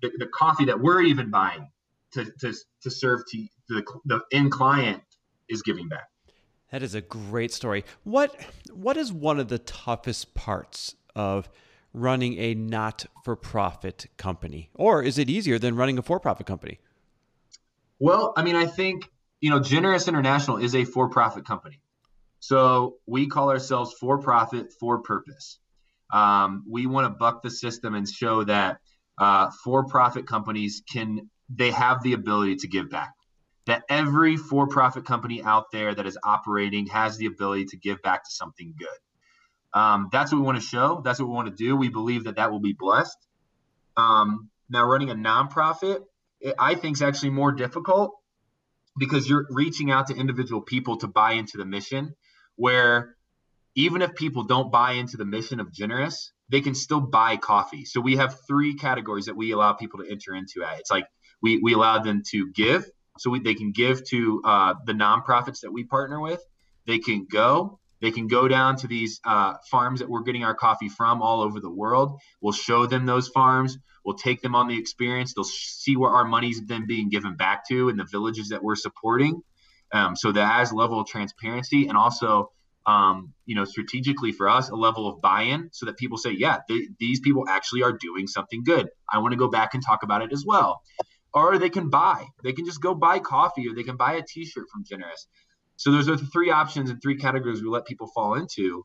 [0.00, 1.72] the, the coffee that we're even buying
[2.12, 5.02] to, to, to serve to the, the end client
[5.48, 6.08] is giving back.
[6.70, 7.84] That is a great story.
[8.04, 8.38] What
[8.74, 11.48] what is one of the toughest parts of
[12.00, 14.70] running a not for profit company?
[14.74, 16.78] Or is it easier than running a for profit company?
[17.98, 21.80] Well, I mean, I think, you know, Generous International is a for profit company.
[22.40, 25.58] So we call ourselves for profit, for purpose.
[26.12, 28.78] Um, we want to buck the system and show that
[29.18, 33.12] uh, for profit companies can, they have the ability to give back.
[33.66, 38.00] That every for profit company out there that is operating has the ability to give
[38.02, 38.88] back to something good.
[39.74, 41.02] Um, that's what we want to show.
[41.04, 41.76] That's what we want to do.
[41.76, 43.16] We believe that that will be blessed.
[43.96, 46.00] Um, now, running a nonprofit,
[46.40, 48.12] it, I think is actually more difficult
[48.98, 52.14] because you're reaching out to individual people to buy into the mission.
[52.56, 53.16] Where
[53.74, 57.84] even if people don't buy into the mission of Generous, they can still buy coffee.
[57.84, 60.64] So we have three categories that we allow people to enter into.
[60.64, 61.06] At it's like
[61.42, 65.60] we we allow them to give, so we, they can give to uh, the nonprofits
[65.60, 66.42] that we partner with.
[66.86, 70.54] They can go, they can go down to these uh, farms that we're getting our
[70.54, 72.18] coffee from all over the world.
[72.40, 73.78] We'll show them those farms.
[74.04, 75.34] We'll take them on the experience.
[75.34, 78.76] They'll see where our money's been being given back to in the villages that we're
[78.76, 79.42] supporting.
[79.92, 82.52] Um, so that has level of transparency and also,
[82.86, 86.58] um, you know, strategically for us, a level of buy-in so that people say, yeah,
[86.98, 88.88] these people actually are doing something good.
[89.12, 90.82] I want to go back and talk about it as well.
[91.34, 92.26] Or they can buy.
[92.42, 95.26] They can just go buy coffee or they can buy a T-shirt from Generous.
[95.78, 98.84] So those are the three options and three categories we let people fall into.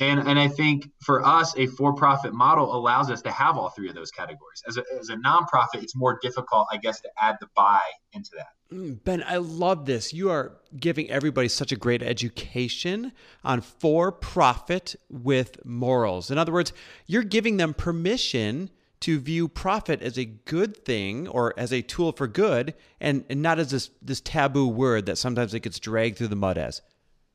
[0.00, 3.70] And, and I think for us, a for profit model allows us to have all
[3.70, 4.60] three of those categories.
[4.66, 7.80] As a, as a nonprofit, it's more difficult, I guess, to add the buy
[8.12, 8.76] into that.
[8.76, 10.12] Mm, ben, I love this.
[10.12, 13.12] You are giving everybody such a great education
[13.44, 16.32] on for profit with morals.
[16.32, 16.72] In other words,
[17.06, 22.12] you're giving them permission to view profit as a good thing or as a tool
[22.12, 26.16] for good and, and not as this, this taboo word that sometimes it gets dragged
[26.16, 26.80] through the mud as.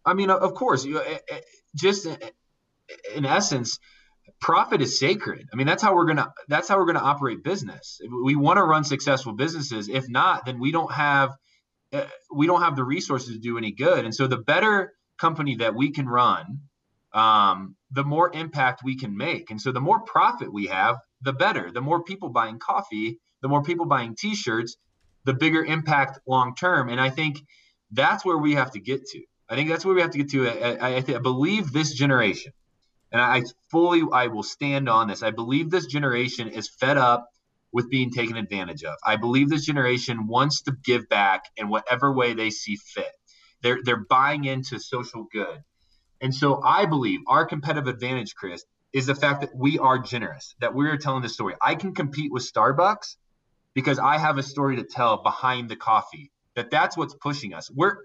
[0.06, 1.40] I mean, of course, you eh, eh,
[1.76, 2.08] just
[3.16, 3.80] in essence,
[4.40, 5.48] profit is sacred.
[5.52, 8.00] I mean, that's how we're gonna that's how we're gonna operate business.
[8.24, 9.90] We want to run successful businesses.
[9.90, 11.36] If not, then we don't have
[11.92, 14.06] eh, we don't have the resources to do any good.
[14.06, 16.62] And so, the better company that we can run,
[17.14, 19.52] um, the more impact we can make.
[19.52, 21.72] And so, the more profit we have, the better.
[21.72, 24.78] The more people buying coffee, the more people buying t-shirts,
[25.26, 26.90] the bigger impact long term.
[26.90, 27.42] And I think
[27.92, 29.22] that's where we have to get to.
[29.50, 30.48] I think that's where we have to get to.
[30.48, 32.54] I, I, I believe this generation,
[33.12, 35.24] and I fully I will stand on this.
[35.24, 37.28] I believe this generation is fed up
[37.72, 38.96] with being taken advantage of.
[39.04, 43.12] I believe this generation wants to give back in whatever way they see fit.
[43.62, 45.64] They're they're buying into social good.
[46.22, 50.56] And so I believe our competitive advantage, Chris, is the fact that we are generous,
[50.62, 51.56] that we're telling the story.
[51.62, 53.18] I can compete with Starbucks
[53.74, 56.32] because I have a story to tell behind the coffee.
[56.56, 57.70] That that's what's pushing us.
[57.72, 57.98] We're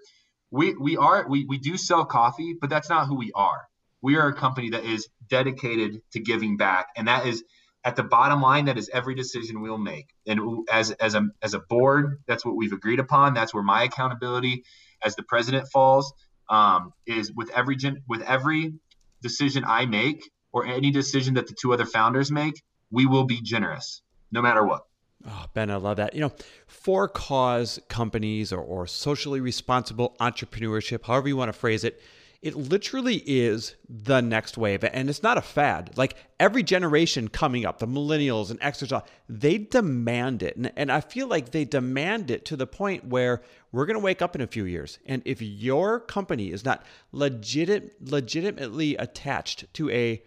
[0.50, 3.62] we we are we we do sell coffee, but that's not who we are.
[4.02, 7.42] We are a company that is dedicated to giving back, and that is
[7.82, 8.66] at the bottom line.
[8.66, 12.54] That is every decision we'll make, and as as a as a board, that's what
[12.54, 13.34] we've agreed upon.
[13.34, 14.64] That's where my accountability
[15.02, 16.12] as the president falls.
[16.50, 18.74] Um, is with every with every
[19.22, 23.42] decision I make or any decision that the two other founders make, we will be
[23.42, 24.00] generous
[24.30, 24.86] no matter what.
[25.26, 26.14] Oh, Ben, I love that.
[26.14, 26.32] You know,
[26.66, 32.00] for cause companies or, or socially responsible entrepreneurship, however you want to phrase it,
[32.40, 34.84] it literally is the next wave.
[34.84, 35.96] And it's not a fad.
[35.96, 40.54] Like every generation coming up, the millennials and Xers, they demand it.
[40.56, 43.40] And, and I feel like they demand it to the point where
[43.72, 44.98] we're going to wake up in a few years.
[45.06, 50.22] And if your company is not legit, legitimately attached to a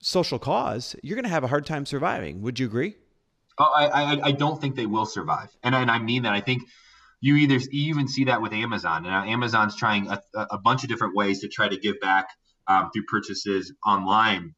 [0.00, 2.42] social cause, you're going to have a hard time surviving.
[2.42, 2.96] Would you agree?
[3.58, 6.32] Oh, I, I, I don't think they will survive, and and I mean that.
[6.32, 6.62] I think
[7.20, 11.14] you either even see that with Amazon, and Amazon's trying a, a bunch of different
[11.14, 12.30] ways to try to give back
[12.66, 14.54] um, through purchases online.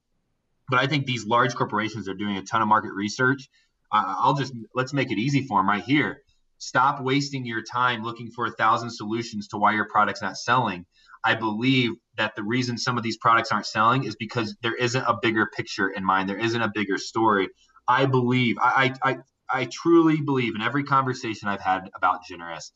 [0.69, 3.49] But I think these large corporations are doing a ton of market research.
[3.91, 6.23] Uh, I'll just let's make it easy for them right here.
[6.63, 10.87] stop wasting your time looking for a thousand solutions to why your product's not selling.
[11.25, 15.05] I believe that the reason some of these products aren't selling is because there isn't
[15.05, 16.29] a bigger picture in mind.
[16.29, 17.49] There isn't a bigger story.
[17.89, 19.19] I believe, I, I,
[19.51, 22.73] I truly believe in every conversation I've had about Generous,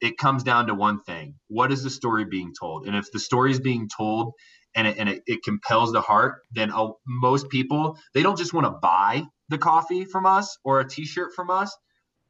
[0.00, 3.18] it comes down to one thing what is the story being told and if the
[3.18, 4.34] story is being told
[4.74, 6.70] and it, and it, it compels the heart then
[7.06, 11.32] most people they don't just want to buy the coffee from us or a t-shirt
[11.34, 11.74] from us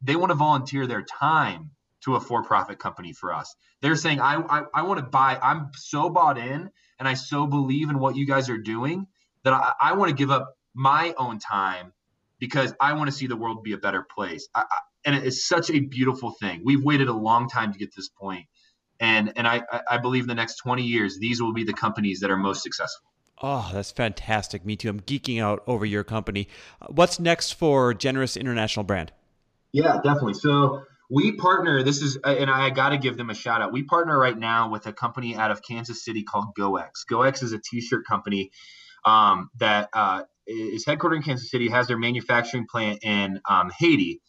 [0.02, 1.70] they want to volunteer their time
[2.06, 5.70] to a for-profit company for us they're saying i i, I want to buy i'm
[5.76, 9.06] so bought in and i so believe in what you guys are doing
[9.44, 11.92] that i, I want to give up my own time
[12.38, 14.48] because I want to see the world be a better place.
[14.54, 16.62] I, I, and it's such a beautiful thing.
[16.64, 18.46] We've waited a long time to get this point,
[19.00, 22.20] and and I I believe in the next 20 years these will be the companies
[22.20, 23.08] that are most successful.
[23.42, 24.64] Oh, that's fantastic.
[24.64, 24.88] Me too.
[24.88, 26.48] I'm geeking out over your company.
[26.88, 29.12] What's next for Generous International Brand?
[29.72, 30.34] Yeah, definitely.
[30.34, 31.82] So we partner.
[31.82, 33.72] This is, and I got to give them a shout out.
[33.72, 37.04] We partner right now with a company out of Kansas City called GOEX.
[37.10, 38.50] GOEX is a t-shirt company
[39.04, 44.20] um, that uh, is headquartered in Kansas City, has their manufacturing plant in um, Haiti.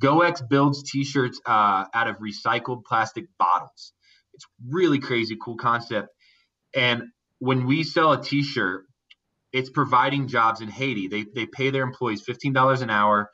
[0.00, 3.92] GOEX builds T-shirts uh, out of recycled plastic bottles.
[4.34, 6.08] It's really crazy, cool concept.
[6.74, 7.04] And
[7.38, 8.84] when we sell a T-shirt,
[9.52, 11.08] it's providing jobs in Haiti.
[11.08, 13.30] They they pay their employees fifteen dollars an hour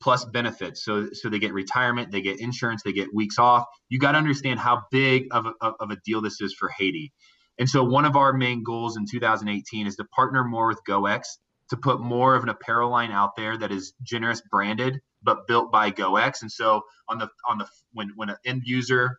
[0.00, 0.84] plus benefits.
[0.84, 3.64] So so they get retirement, they get insurance, they get weeks off.
[3.88, 7.12] You got to understand how big of a, of a deal this is for Haiti.
[7.58, 11.22] And so one of our main goals in 2018 is to partner more with GOEX
[11.70, 15.72] to put more of an apparel line out there that is generous branded but built
[15.72, 16.42] by GOEX.
[16.42, 19.18] And so on the on the when when an end user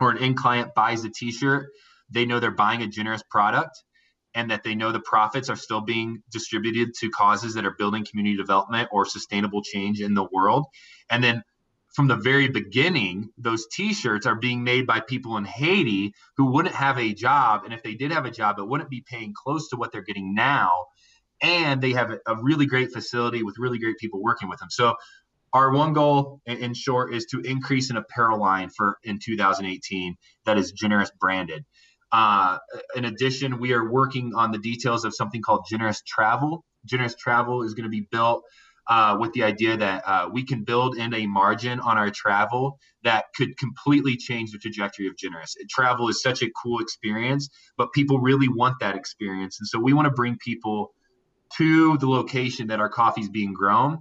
[0.00, 1.70] or an end client buys a t-shirt,
[2.10, 3.82] they know they're buying a generous product
[4.34, 8.06] and that they know the profits are still being distributed to causes that are building
[8.08, 10.66] community development or sustainable change in the world.
[11.10, 11.42] And then
[11.94, 16.74] from the very beginning, those t-shirts are being made by people in Haiti who wouldn't
[16.74, 17.64] have a job.
[17.64, 20.02] And if they did have a job, it wouldn't be paying close to what they're
[20.02, 20.86] getting now
[21.42, 24.70] and they have a really great facility with really great people working with them.
[24.70, 24.94] So
[25.52, 30.16] our one goal in short is to increase an apparel line for in 2018
[30.46, 31.64] that is generous branded.
[32.12, 32.58] Uh,
[32.94, 36.64] in addition, we are working on the details of something called generous travel.
[36.84, 38.44] Generous travel is going to be built
[38.88, 42.78] uh, with the idea that uh, we can build in a margin on our travel
[43.04, 45.56] that could completely change the trajectory of generous.
[45.70, 49.92] Travel is such a cool experience, but people really want that experience, and so we
[49.92, 50.92] want to bring people
[51.56, 53.98] to the location that our coffee is being grown,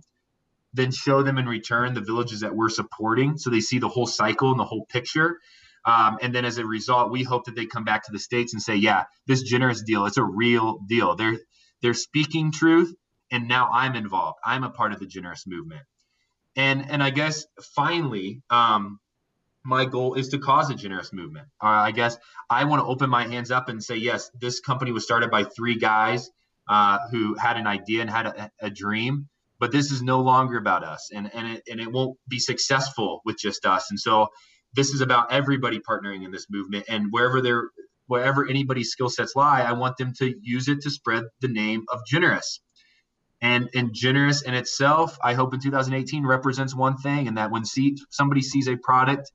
[0.74, 4.08] then show them in return the villages that we're supporting so they see the whole
[4.08, 5.40] cycle and the whole picture.
[5.86, 8.54] Um, and then as a result, we hope that they come back to the states
[8.54, 11.16] and say, "Yeah, this generous deal, it's a real deal.
[11.16, 11.40] They're
[11.82, 12.94] they're speaking truth,
[13.32, 14.40] and now I'm involved.
[14.46, 15.82] I'm a part of the generous movement."
[16.56, 19.00] And and I guess finally, um,
[19.64, 21.48] my goal is to cause a generous movement.
[21.62, 22.18] Uh, I guess
[22.50, 25.44] I want to open my hands up and say, yes, this company was started by
[25.44, 26.30] three guys
[26.68, 29.28] uh, who had an idea and had a, a, dream.
[29.60, 33.22] But this is no longer about us, and and it, and it won't be successful
[33.26, 33.92] with just us.
[33.92, 34.30] And so
[34.74, 37.70] this is about everybody partnering in this movement, and wherever they're
[38.08, 41.86] wherever anybody's skill sets lie, I want them to use it to spread the name
[41.90, 42.60] of generous.
[43.42, 47.66] And and generous in itself, I hope in 2018 represents one thing, and that when
[47.66, 49.32] see, somebody sees a product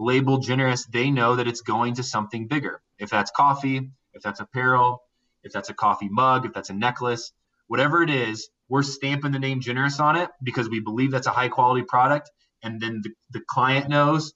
[0.00, 2.82] labeled generous, they know that it's going to something bigger.
[2.98, 5.02] If that's coffee, if that's apparel,
[5.42, 7.32] if that's a coffee mug, if that's a necklace,
[7.68, 11.32] whatever it is, we're stamping the name Generous on it because we believe that's a
[11.32, 12.30] high quality product.
[12.62, 14.32] And then the, the client knows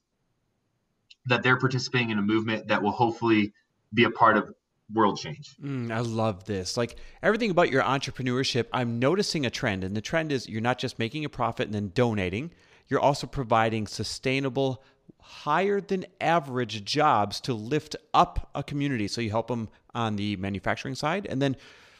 [1.27, 3.53] that they're participating in a movement that will hopefully
[3.93, 4.53] be a part of
[4.93, 5.55] world change.
[5.63, 6.77] Mm, I love this.
[6.77, 9.83] Like everything about your entrepreneurship, I'm noticing a trend.
[9.83, 12.51] And the trend is you're not just making a profit and then donating,
[12.87, 14.83] you're also providing sustainable,
[15.19, 19.07] higher than average jobs to lift up a community.
[19.07, 21.55] So you help them on the manufacturing side, and then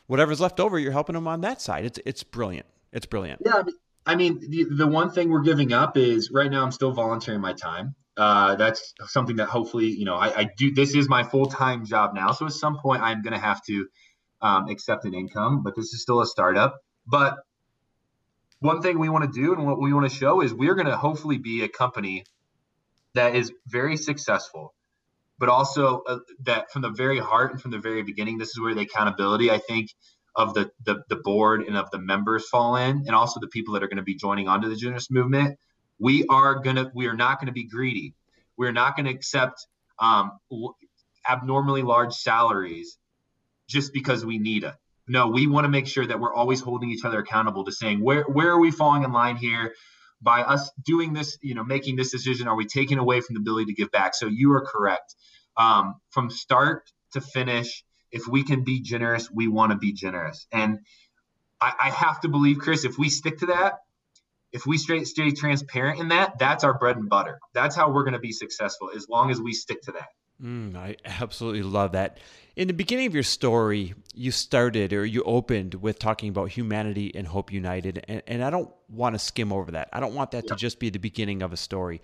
[0.06, 1.86] whatever's left over, you're helping them on that side.
[1.86, 2.68] It's it's brilliant.
[2.92, 3.42] It's brilliant.
[3.44, 3.64] Yeah,
[4.06, 7.42] I mean, the, the one thing we're giving up is right now I'm still volunteering
[7.42, 7.96] my time.
[8.18, 10.74] Uh, that's something that hopefully, you know, I, I do.
[10.74, 13.62] This is my full time job now, so at some point I'm going to have
[13.66, 13.88] to
[14.42, 15.64] um, accept an income.
[15.64, 16.80] But this is still a startup.
[17.06, 17.36] But
[18.60, 20.88] one thing we want to do and what we want to show is we're going
[20.88, 22.24] to hopefully be a company
[23.14, 24.74] that is very successful
[25.38, 28.60] but also uh, that from the very heart and from the very beginning, this is
[28.60, 29.92] where the accountability, I think,
[30.36, 33.74] of the, the, the board and of the members fall in, and also the people
[33.74, 35.58] that are going to be joining onto the generous movement.
[36.00, 38.14] We are gonna, we are not to be greedy.
[38.58, 39.68] We're not to accept
[40.00, 40.32] um,
[41.30, 42.98] abnormally large salaries
[43.68, 44.74] just because we need it.
[45.08, 48.02] No, we want to make sure that we're always holding each other accountable to saying
[48.02, 49.74] where where are we falling in line here?
[50.22, 53.40] by us doing this, you know, making this decision, are we taking away from the
[53.40, 54.16] ability to give back?
[54.16, 55.16] So you are correct.
[55.56, 60.48] Um, from start to finish, if we can be generous, we want to be generous.
[60.52, 60.80] And
[61.62, 63.76] I, I have to believe, Chris, if we stick to that,
[64.56, 67.40] if we stay, stay transparent in that, that's our bread and butter.
[67.54, 70.08] That's how we're going to be successful as long as we stick to that.
[70.42, 72.20] Mm, I absolutely love that.
[72.56, 77.14] In the beginning of your story, you started or you opened with talking about humanity
[77.14, 78.06] and Hope United.
[78.08, 79.90] And, and I don't want to skim over that.
[79.92, 80.54] I don't want that yeah.
[80.54, 82.02] to just be the beginning of a story.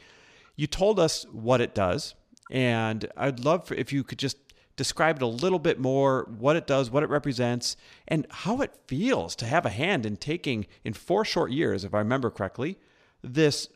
[0.57, 2.15] You told us what it does.
[2.51, 4.35] And I'd love for, if you could just
[4.75, 7.75] describe it a little bit more what it does, what it represents,
[8.07, 11.93] and how it feels to have a hand in taking, in four short years, if
[11.93, 12.77] I remember correctly,
[13.21, 13.67] this.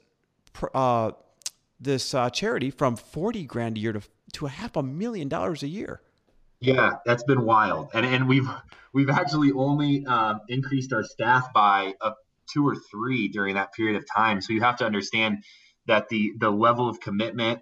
[0.74, 1.12] Uh,
[1.78, 4.02] this uh, charity from 40 grand a year to
[4.34, 6.02] to a half a million dollars a year.
[6.60, 8.48] Yeah, that's been wild, and and we've
[8.93, 12.14] we've actually only um, increased our staff by a
[12.52, 14.41] two or three during that period of time.
[14.41, 15.43] So you have to understand
[15.86, 17.62] that the the level of commitment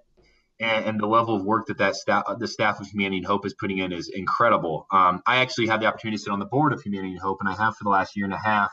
[0.60, 3.46] and, and the level of work that that staff the staff of Humanity and Hope
[3.46, 4.88] is putting in is incredible.
[4.92, 7.38] Um, I actually had the opportunity to sit on the board of Humanity and Hope,
[7.40, 8.72] and I have for the last year and a half.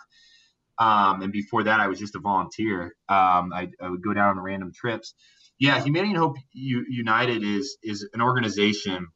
[0.79, 2.97] Um, and before that, I was just a volunteer.
[3.07, 5.15] Um, I, I, would go down on random trips
[5.61, 9.09] yeah, Humanity and Hope United is is an organization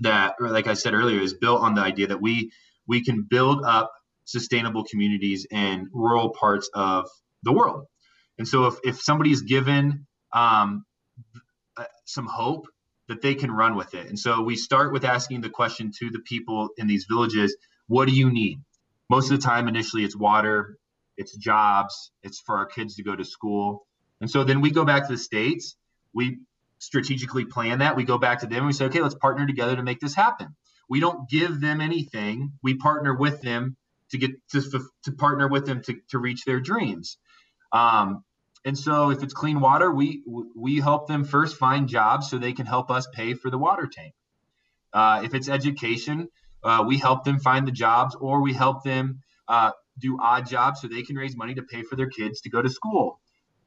[0.00, 2.52] that, like I said earlier, is built on the idea that we
[2.86, 3.90] we can build up
[4.26, 7.08] sustainable communities in rural parts of
[7.42, 7.86] the world.
[8.38, 10.84] And so, if if somebody's given um,
[12.04, 12.66] some hope,
[13.08, 14.08] that they can run with it.
[14.08, 17.56] And so, we start with asking the question to the people in these villages:
[17.86, 18.60] What do you need?
[19.10, 20.78] Most of the time, initially, it's water,
[21.16, 23.86] it's jobs, it's for our kids to go to school
[24.20, 25.76] and so then we go back to the states.
[26.12, 26.38] We
[26.78, 27.94] strategically plan that.
[27.94, 30.14] We go back to them and we say, okay, let's partner together to make this
[30.14, 30.56] happen.
[30.88, 32.52] We don't give them anything.
[32.62, 33.76] We partner with them
[34.10, 34.62] to get to,
[35.04, 37.18] to partner with them to, to reach their dreams.
[37.72, 38.24] Um,
[38.64, 40.22] and so if it's clean water, we
[40.56, 43.88] we help them first find jobs so they can help us pay for the water
[43.92, 44.14] tank.
[44.92, 46.28] Uh, if it's education,
[46.62, 50.80] uh, we help them find the jobs or we help them uh, do odd jobs
[50.80, 53.20] so they can raise money to pay for their kids to go to school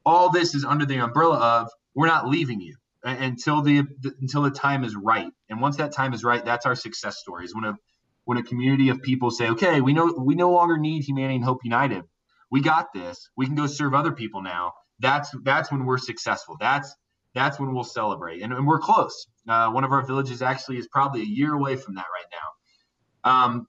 [0.08, 4.42] all this is under the umbrella of we're not leaving you until the, the, until
[4.42, 5.30] the time is right.
[5.50, 7.54] And once that time is right, that's our success stories.
[7.54, 7.74] When a
[8.24, 11.44] when a community of people say, "Okay, we know we no longer need Humanity and
[11.44, 12.04] Hope United.
[12.50, 13.28] We got this.
[13.36, 16.56] We can go serve other people now." That's that's when we're successful.
[16.58, 16.94] That's
[17.34, 19.26] that's when we'll celebrate, and, and we're close.
[19.48, 23.30] Uh, one of our villages actually is probably a year away from that right now.
[23.30, 23.66] Um,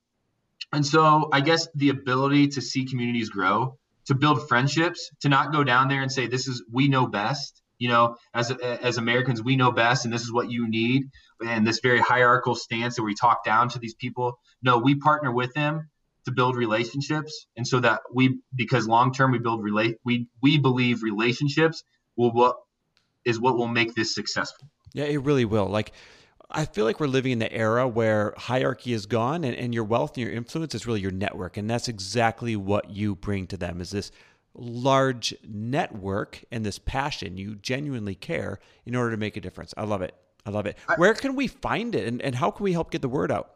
[0.71, 3.77] and so I guess the ability to see communities grow
[4.09, 7.61] to build friendships, to not go down there and say, this is, we know best.
[7.77, 11.03] You know, as, as Americans, we know best, and this is what you need.
[11.45, 14.39] And this very hierarchical stance that we talk down to these people.
[14.63, 15.89] No, we partner with them
[16.29, 17.47] to build relationships.
[17.57, 21.83] And so that we, because long term, we build relate, we, we believe relationships
[22.15, 22.55] will what
[23.25, 24.69] is what will make this successful.
[24.93, 25.67] Yeah, it really will.
[25.67, 25.91] Like,
[26.51, 29.83] I feel like we're living in the era where hierarchy is gone and, and your
[29.83, 31.57] wealth and your influence is really your network.
[31.57, 34.11] And that's exactly what you bring to them is this
[34.55, 37.37] large network and this passion.
[37.37, 39.73] You genuinely care in order to make a difference.
[39.77, 40.15] I love it.
[40.45, 40.77] I love it.
[40.95, 43.51] Where can we find it and, and how can we help get the word out?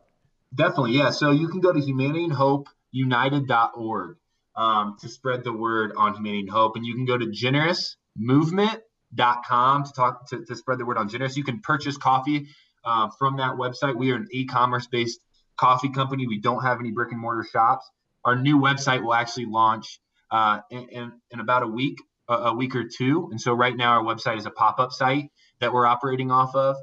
[0.53, 0.91] Definitely.
[0.93, 1.09] Yeah.
[1.09, 4.17] So you can go to humanityandhopeunited.org
[4.55, 6.75] um, to spread the word on humanity and hope.
[6.75, 11.35] And you can go to generousmovement.com to talk to, to spread the word on generous.
[11.35, 12.49] You can purchase coffee
[12.85, 13.95] uh, from that website.
[13.95, 15.19] We are an e-commerce based
[15.57, 16.27] coffee company.
[16.27, 17.89] We don't have any brick and mortar shops.
[18.25, 19.99] Our new website will actually launch
[20.31, 23.29] uh, in, in, about a week, a, a, week or two.
[23.31, 25.29] And so right now our website is a pop-up site
[25.59, 26.75] that we're operating off of.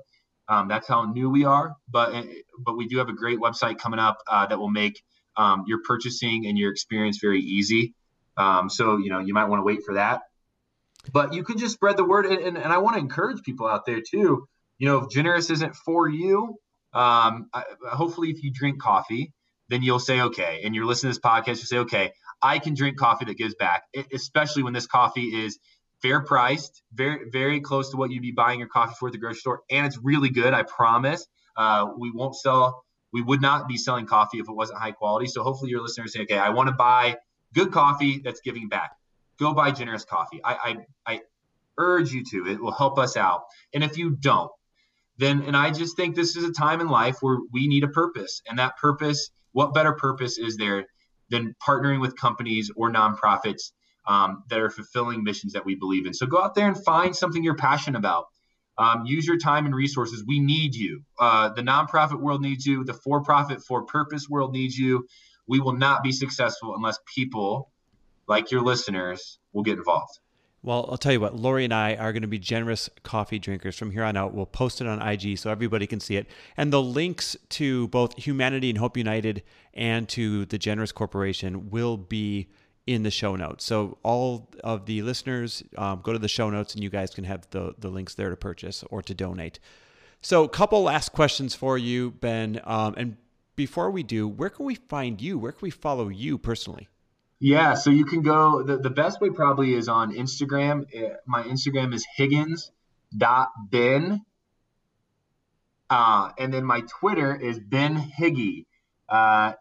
[0.51, 1.77] Um, that's how new we are.
[1.89, 2.25] But eh,
[2.59, 5.03] but we do have a great website coming up uh, that will make
[5.37, 7.95] um, your purchasing and your experience very easy.
[8.37, 10.23] Um, so you know you might want to wait for that.
[11.11, 13.67] But you can just spread the word, and, and, and I want to encourage people
[13.67, 14.47] out there too
[14.81, 16.59] you know, if generous isn't for you,
[16.95, 17.51] um,
[17.93, 19.33] hopefully if you drink coffee,
[19.69, 22.75] then you'll say, okay, and you're listening to this podcast, you say, okay, I can
[22.75, 23.83] drink coffee that gives back,
[24.13, 25.59] especially when this coffee is
[26.03, 29.19] fair priced, very, very close to what you'd be buying your coffee for at the
[29.19, 29.63] grocery store.
[29.71, 30.55] And it's really good.
[30.55, 31.27] I promise.
[31.57, 35.27] Uh, we won't sell, we would not be selling coffee if it wasn't high quality.
[35.27, 37.17] So hopefully your listeners say, okay, I want to buy
[37.55, 38.93] good coffee that's giving back.
[39.39, 40.41] Go buy generous coffee.
[40.45, 40.77] I,
[41.07, 41.21] I, I
[41.77, 43.45] urge you to, it will help us out.
[43.75, 44.51] And if you don't,
[45.19, 47.89] then and I just think this is a time in life where we need a
[47.89, 48.41] purpose.
[48.49, 50.87] And that purpose, what better purpose is there
[51.31, 53.73] than partnering with companies or nonprofits
[54.11, 56.15] um, that are fulfilling missions that we believe in?
[56.15, 58.27] So go out there and find something you're passionate about.
[58.79, 60.25] Um, use your time and resources.
[60.27, 61.03] We need you.
[61.19, 62.85] Uh, the nonprofit world needs you.
[62.85, 65.07] The for profit, for purpose world needs you.
[65.47, 67.71] We will not be successful unless people
[68.31, 70.21] like your listeners, will get involved.
[70.63, 73.77] Well, I'll tell you what, Lori and I are going to be generous coffee drinkers
[73.77, 74.33] from here on out.
[74.33, 76.29] We'll post it on IG so everybody can see it.
[76.57, 79.43] And the links to both Humanity and Hope United
[79.75, 82.49] and to the Generous Corporation will be
[82.87, 83.65] in the show notes.
[83.65, 87.25] So all of the listeners um, go to the show notes and you guys can
[87.25, 89.61] have the, the links there to purchase or to donate.
[90.23, 92.61] So a couple last questions for you, Ben.
[92.65, 93.17] Um, and
[93.57, 95.39] before we do, where can we find you?
[95.39, 96.89] Where can we follow you personally?
[97.39, 98.63] Yeah, so you can go.
[98.63, 100.85] The, the best way probably is on Instagram.
[100.93, 104.21] Eh, my Instagram is Higgins.ben.
[105.89, 108.67] Uh, and then my Twitter is Ben Higgy.
[109.09, 109.55] Uh,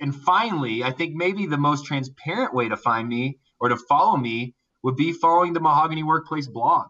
[0.00, 4.16] and finally, I think maybe the most transparent way to find me or to follow
[4.16, 6.88] me would be following the Mahogany Workplace blog.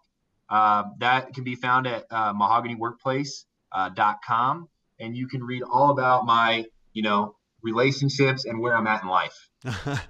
[0.49, 4.63] Uh, that can be found at uh, mahoganyworkplace.com.
[4.63, 4.67] Uh,
[5.01, 9.09] and you can read all about my, you know, relationships and where I'm at in
[9.09, 9.49] life.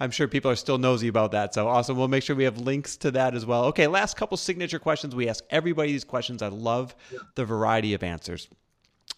[0.00, 1.54] I'm sure people are still nosy about that.
[1.54, 1.96] So awesome.
[1.96, 3.66] We'll make sure we have links to that as well.
[3.66, 5.14] Okay, last couple signature questions.
[5.14, 6.42] We ask everybody these questions.
[6.42, 7.20] I love yeah.
[7.36, 8.48] the variety of answers.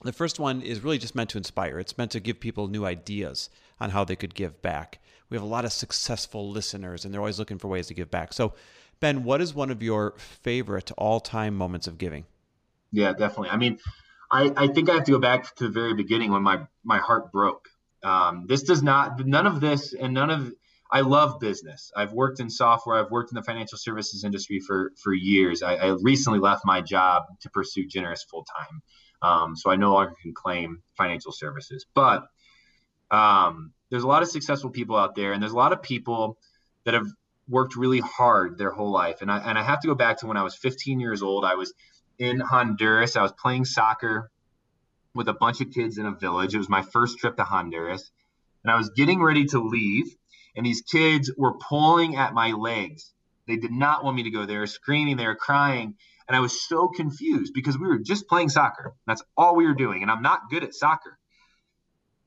[0.02, 1.78] The first one is really just meant to inspire.
[1.78, 3.48] It's meant to give people new ideas
[3.80, 4.98] on how they could give back.
[5.30, 8.10] We have a lot of successful listeners, and they're always looking for ways to give
[8.10, 8.32] back.
[8.32, 8.54] So,
[9.00, 12.26] Ben, what is one of your favorite all time moments of giving?
[12.92, 13.50] Yeah, definitely.
[13.50, 13.78] I mean,
[14.30, 16.98] I, I think I have to go back to the very beginning when my, my
[16.98, 17.68] heart broke.
[18.02, 20.52] Um, this does not, none of this, and none of,
[20.90, 21.90] I love business.
[21.96, 22.96] I've worked in software.
[23.02, 25.62] I've worked in the financial services industry for for years.
[25.62, 28.82] I, I recently left my job to pursue Generous full time,
[29.24, 31.86] um, so I no longer can claim financial services.
[31.94, 32.26] But
[33.10, 36.38] um, there's a lot of successful people out there, and there's a lot of people
[36.84, 37.06] that have
[37.48, 39.22] worked really hard their whole life.
[39.22, 41.44] And I and I have to go back to when I was 15 years old.
[41.44, 41.72] I was
[42.18, 43.16] in Honduras.
[43.16, 44.30] I was playing soccer
[45.14, 46.54] with a bunch of kids in a village.
[46.54, 48.10] It was my first trip to Honduras,
[48.62, 50.14] and I was getting ready to leave
[50.56, 53.12] and these kids were pulling at my legs.
[53.46, 54.46] They did not want me to go.
[54.46, 55.96] They were screaming, they were crying.
[56.26, 58.94] And I was so confused because we were just playing soccer.
[59.06, 60.02] That's all we were doing.
[60.02, 61.18] And I'm not good at soccer.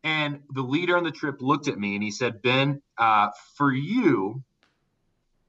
[0.03, 3.73] And the leader on the trip looked at me and he said, Ben, uh, for
[3.73, 4.43] you,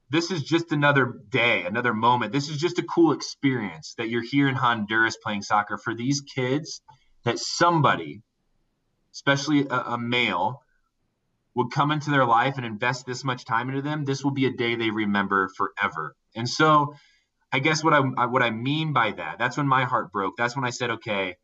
[0.09, 2.33] this is just another day, another moment.
[2.33, 5.77] This is just a cool experience that you're here in Honduras playing soccer.
[5.77, 6.81] For these kids,
[7.25, 8.23] that somebody,
[9.13, 10.63] especially a, a male,
[11.55, 14.45] would come into their life and invest this much time into them, this will be
[14.45, 16.15] a day they remember forever.
[16.35, 16.95] And so,
[17.51, 20.37] I guess what I what I mean by that, that's when my heart broke.
[20.37, 21.37] That's when I said, okay,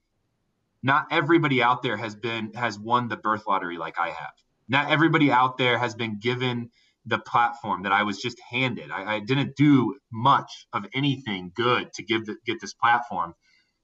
[0.84, 4.34] not everybody out there has been has won the birth lottery like I have.
[4.68, 6.70] Not everybody out there has been given
[7.06, 8.92] the platform that I was just handed.
[8.92, 13.36] I, I didn't do much of anything good to give the, get this platform.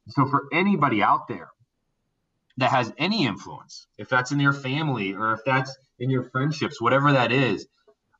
[0.10, 1.50] So for anybody out there
[2.58, 6.82] that has any influence, if that's in your family or if that's in your friendships,
[6.82, 7.68] whatever that is,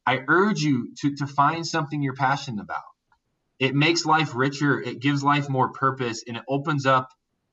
[0.06, 2.84] I urge you to, to find something you're passionate about.
[3.62, 7.10] It makes life richer, it gives life more purpose, and it opens up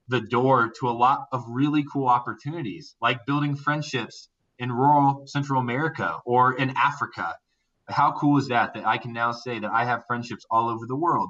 [0.08, 5.60] the door to a lot of really cool opportunities, like building friendships in rural Central
[5.60, 7.36] America or in Africa.
[7.90, 8.72] How cool is that?
[8.72, 11.28] That I can now say that I have friendships all over the world.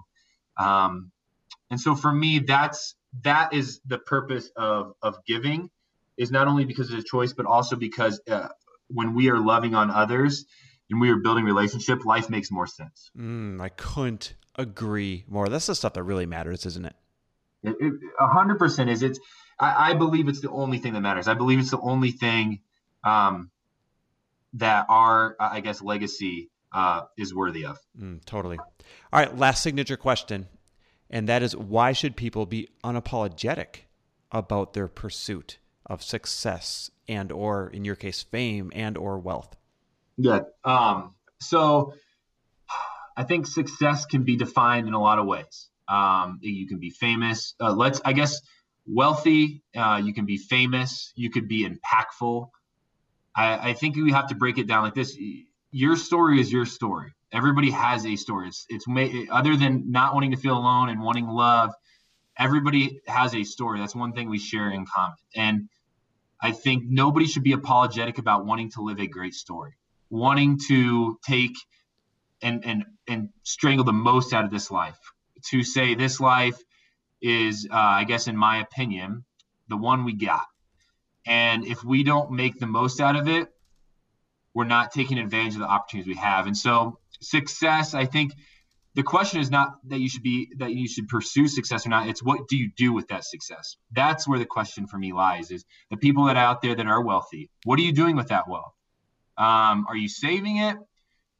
[0.57, 1.11] Um,
[1.73, 5.71] and so for me, that's that is the purpose of of giving
[6.17, 8.47] is not only because of a choice, but also because uh,
[8.87, 10.45] when we are loving on others
[10.89, 13.11] and we are building relationship, life makes more sense.
[13.19, 15.49] Mm, I couldn't agree more.
[15.49, 16.97] That's the stuff that really matters, isn't it?
[18.21, 19.03] A hundred percent is.
[19.03, 19.19] It's.
[19.59, 21.27] I, I, believe it's the only thing that matters.
[21.27, 22.61] I believe it's the only thing
[23.03, 23.51] um,
[24.53, 27.79] that our, I guess, legacy uh, is worthy of.
[28.01, 28.59] Mm, totally.
[28.59, 29.37] All right.
[29.37, 30.47] Last signature question,
[31.11, 33.87] and that is: Why should people be unapologetic
[34.31, 39.57] about their pursuit of success and or in your case fame and or wealth
[40.17, 41.95] yeah um, so
[43.19, 45.69] i think success can be defined in a lot of ways.
[45.89, 48.41] Um, you can be famous uh, let's i guess
[48.87, 52.49] wealthy uh, you can be famous you could be impactful.
[53.35, 55.17] I, I think we have to break it down like this.
[55.71, 57.13] Your story is your story.
[57.31, 58.49] Everybody has a story.
[58.49, 58.87] It's it's
[59.31, 61.73] other than not wanting to feel alone and wanting love
[62.39, 63.81] everybody has a story.
[63.81, 65.17] That's one thing we share in common.
[65.35, 65.69] And
[66.41, 69.73] I think nobody should be apologetic about wanting to live a great story,
[70.09, 71.57] wanting to take
[72.43, 74.99] and and and strangle the most out of this life.
[75.51, 76.59] To say this life
[77.21, 79.25] is, uh, I guess, in my opinion,
[79.69, 80.47] the one we got.
[81.27, 83.49] And if we don't make the most out of it,
[84.55, 86.47] we're not taking advantage of the opportunities we have.
[86.47, 88.33] And so, success, I think,
[88.95, 92.09] the question is not that you should be that you should pursue success or not
[92.09, 95.53] it's what do you do with that success that's where the question for me lies
[95.53, 98.29] is the people that are out there that are wealthy what are you doing with
[98.29, 98.75] that wealth
[99.37, 100.77] um, are you saving it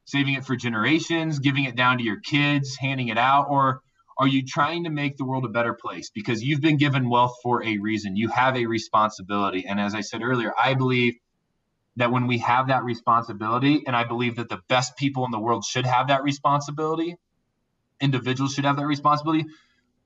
[0.09, 3.83] saving it for generations, giving it down to your kids, handing it out, or
[4.17, 7.37] are you trying to make the world a better place because you've been given wealth
[7.43, 8.17] for a reason?
[8.17, 9.67] You have a responsibility.
[9.69, 11.17] And as I said earlier, I believe
[11.97, 15.39] that when we have that responsibility, and I believe that the best people in the
[15.39, 17.17] world should have that responsibility,
[18.01, 19.45] individuals should have that responsibility,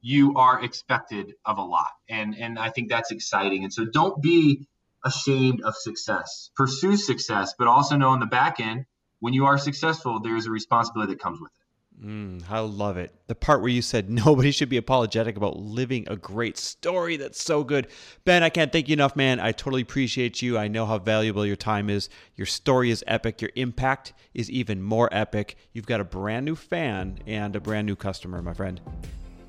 [0.01, 1.91] you are expected of a lot.
[2.11, 3.63] And and I think that's exciting.
[3.63, 4.67] And so don't be
[5.05, 6.51] ashamed of success.
[6.57, 8.85] Pursue success, but also know on the back end,
[9.23, 12.05] when you are successful, there is a responsibility that comes with it.
[12.05, 13.15] Mm, I love it.
[13.29, 17.17] The part where you said nobody should be apologetic about living a great story.
[17.17, 17.87] That's so good.
[18.25, 19.39] Ben, I can't thank you enough, man.
[19.39, 20.59] I totally appreciate you.
[20.59, 22.09] I know how valuable your time is.
[22.35, 23.41] Your story is epic.
[23.41, 25.55] Your impact is even more epic.
[25.73, 28.81] You've got a brand new fan and a brand new customer, my friend.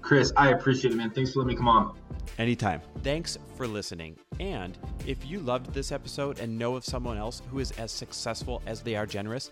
[0.03, 1.09] Chris, I appreciate it, man.
[1.09, 1.97] Thanks for letting me come on.
[2.37, 2.81] Anytime.
[3.03, 4.17] Thanks for listening.
[4.39, 8.61] And if you loved this episode and know of someone else who is as successful
[8.65, 9.51] as they are generous,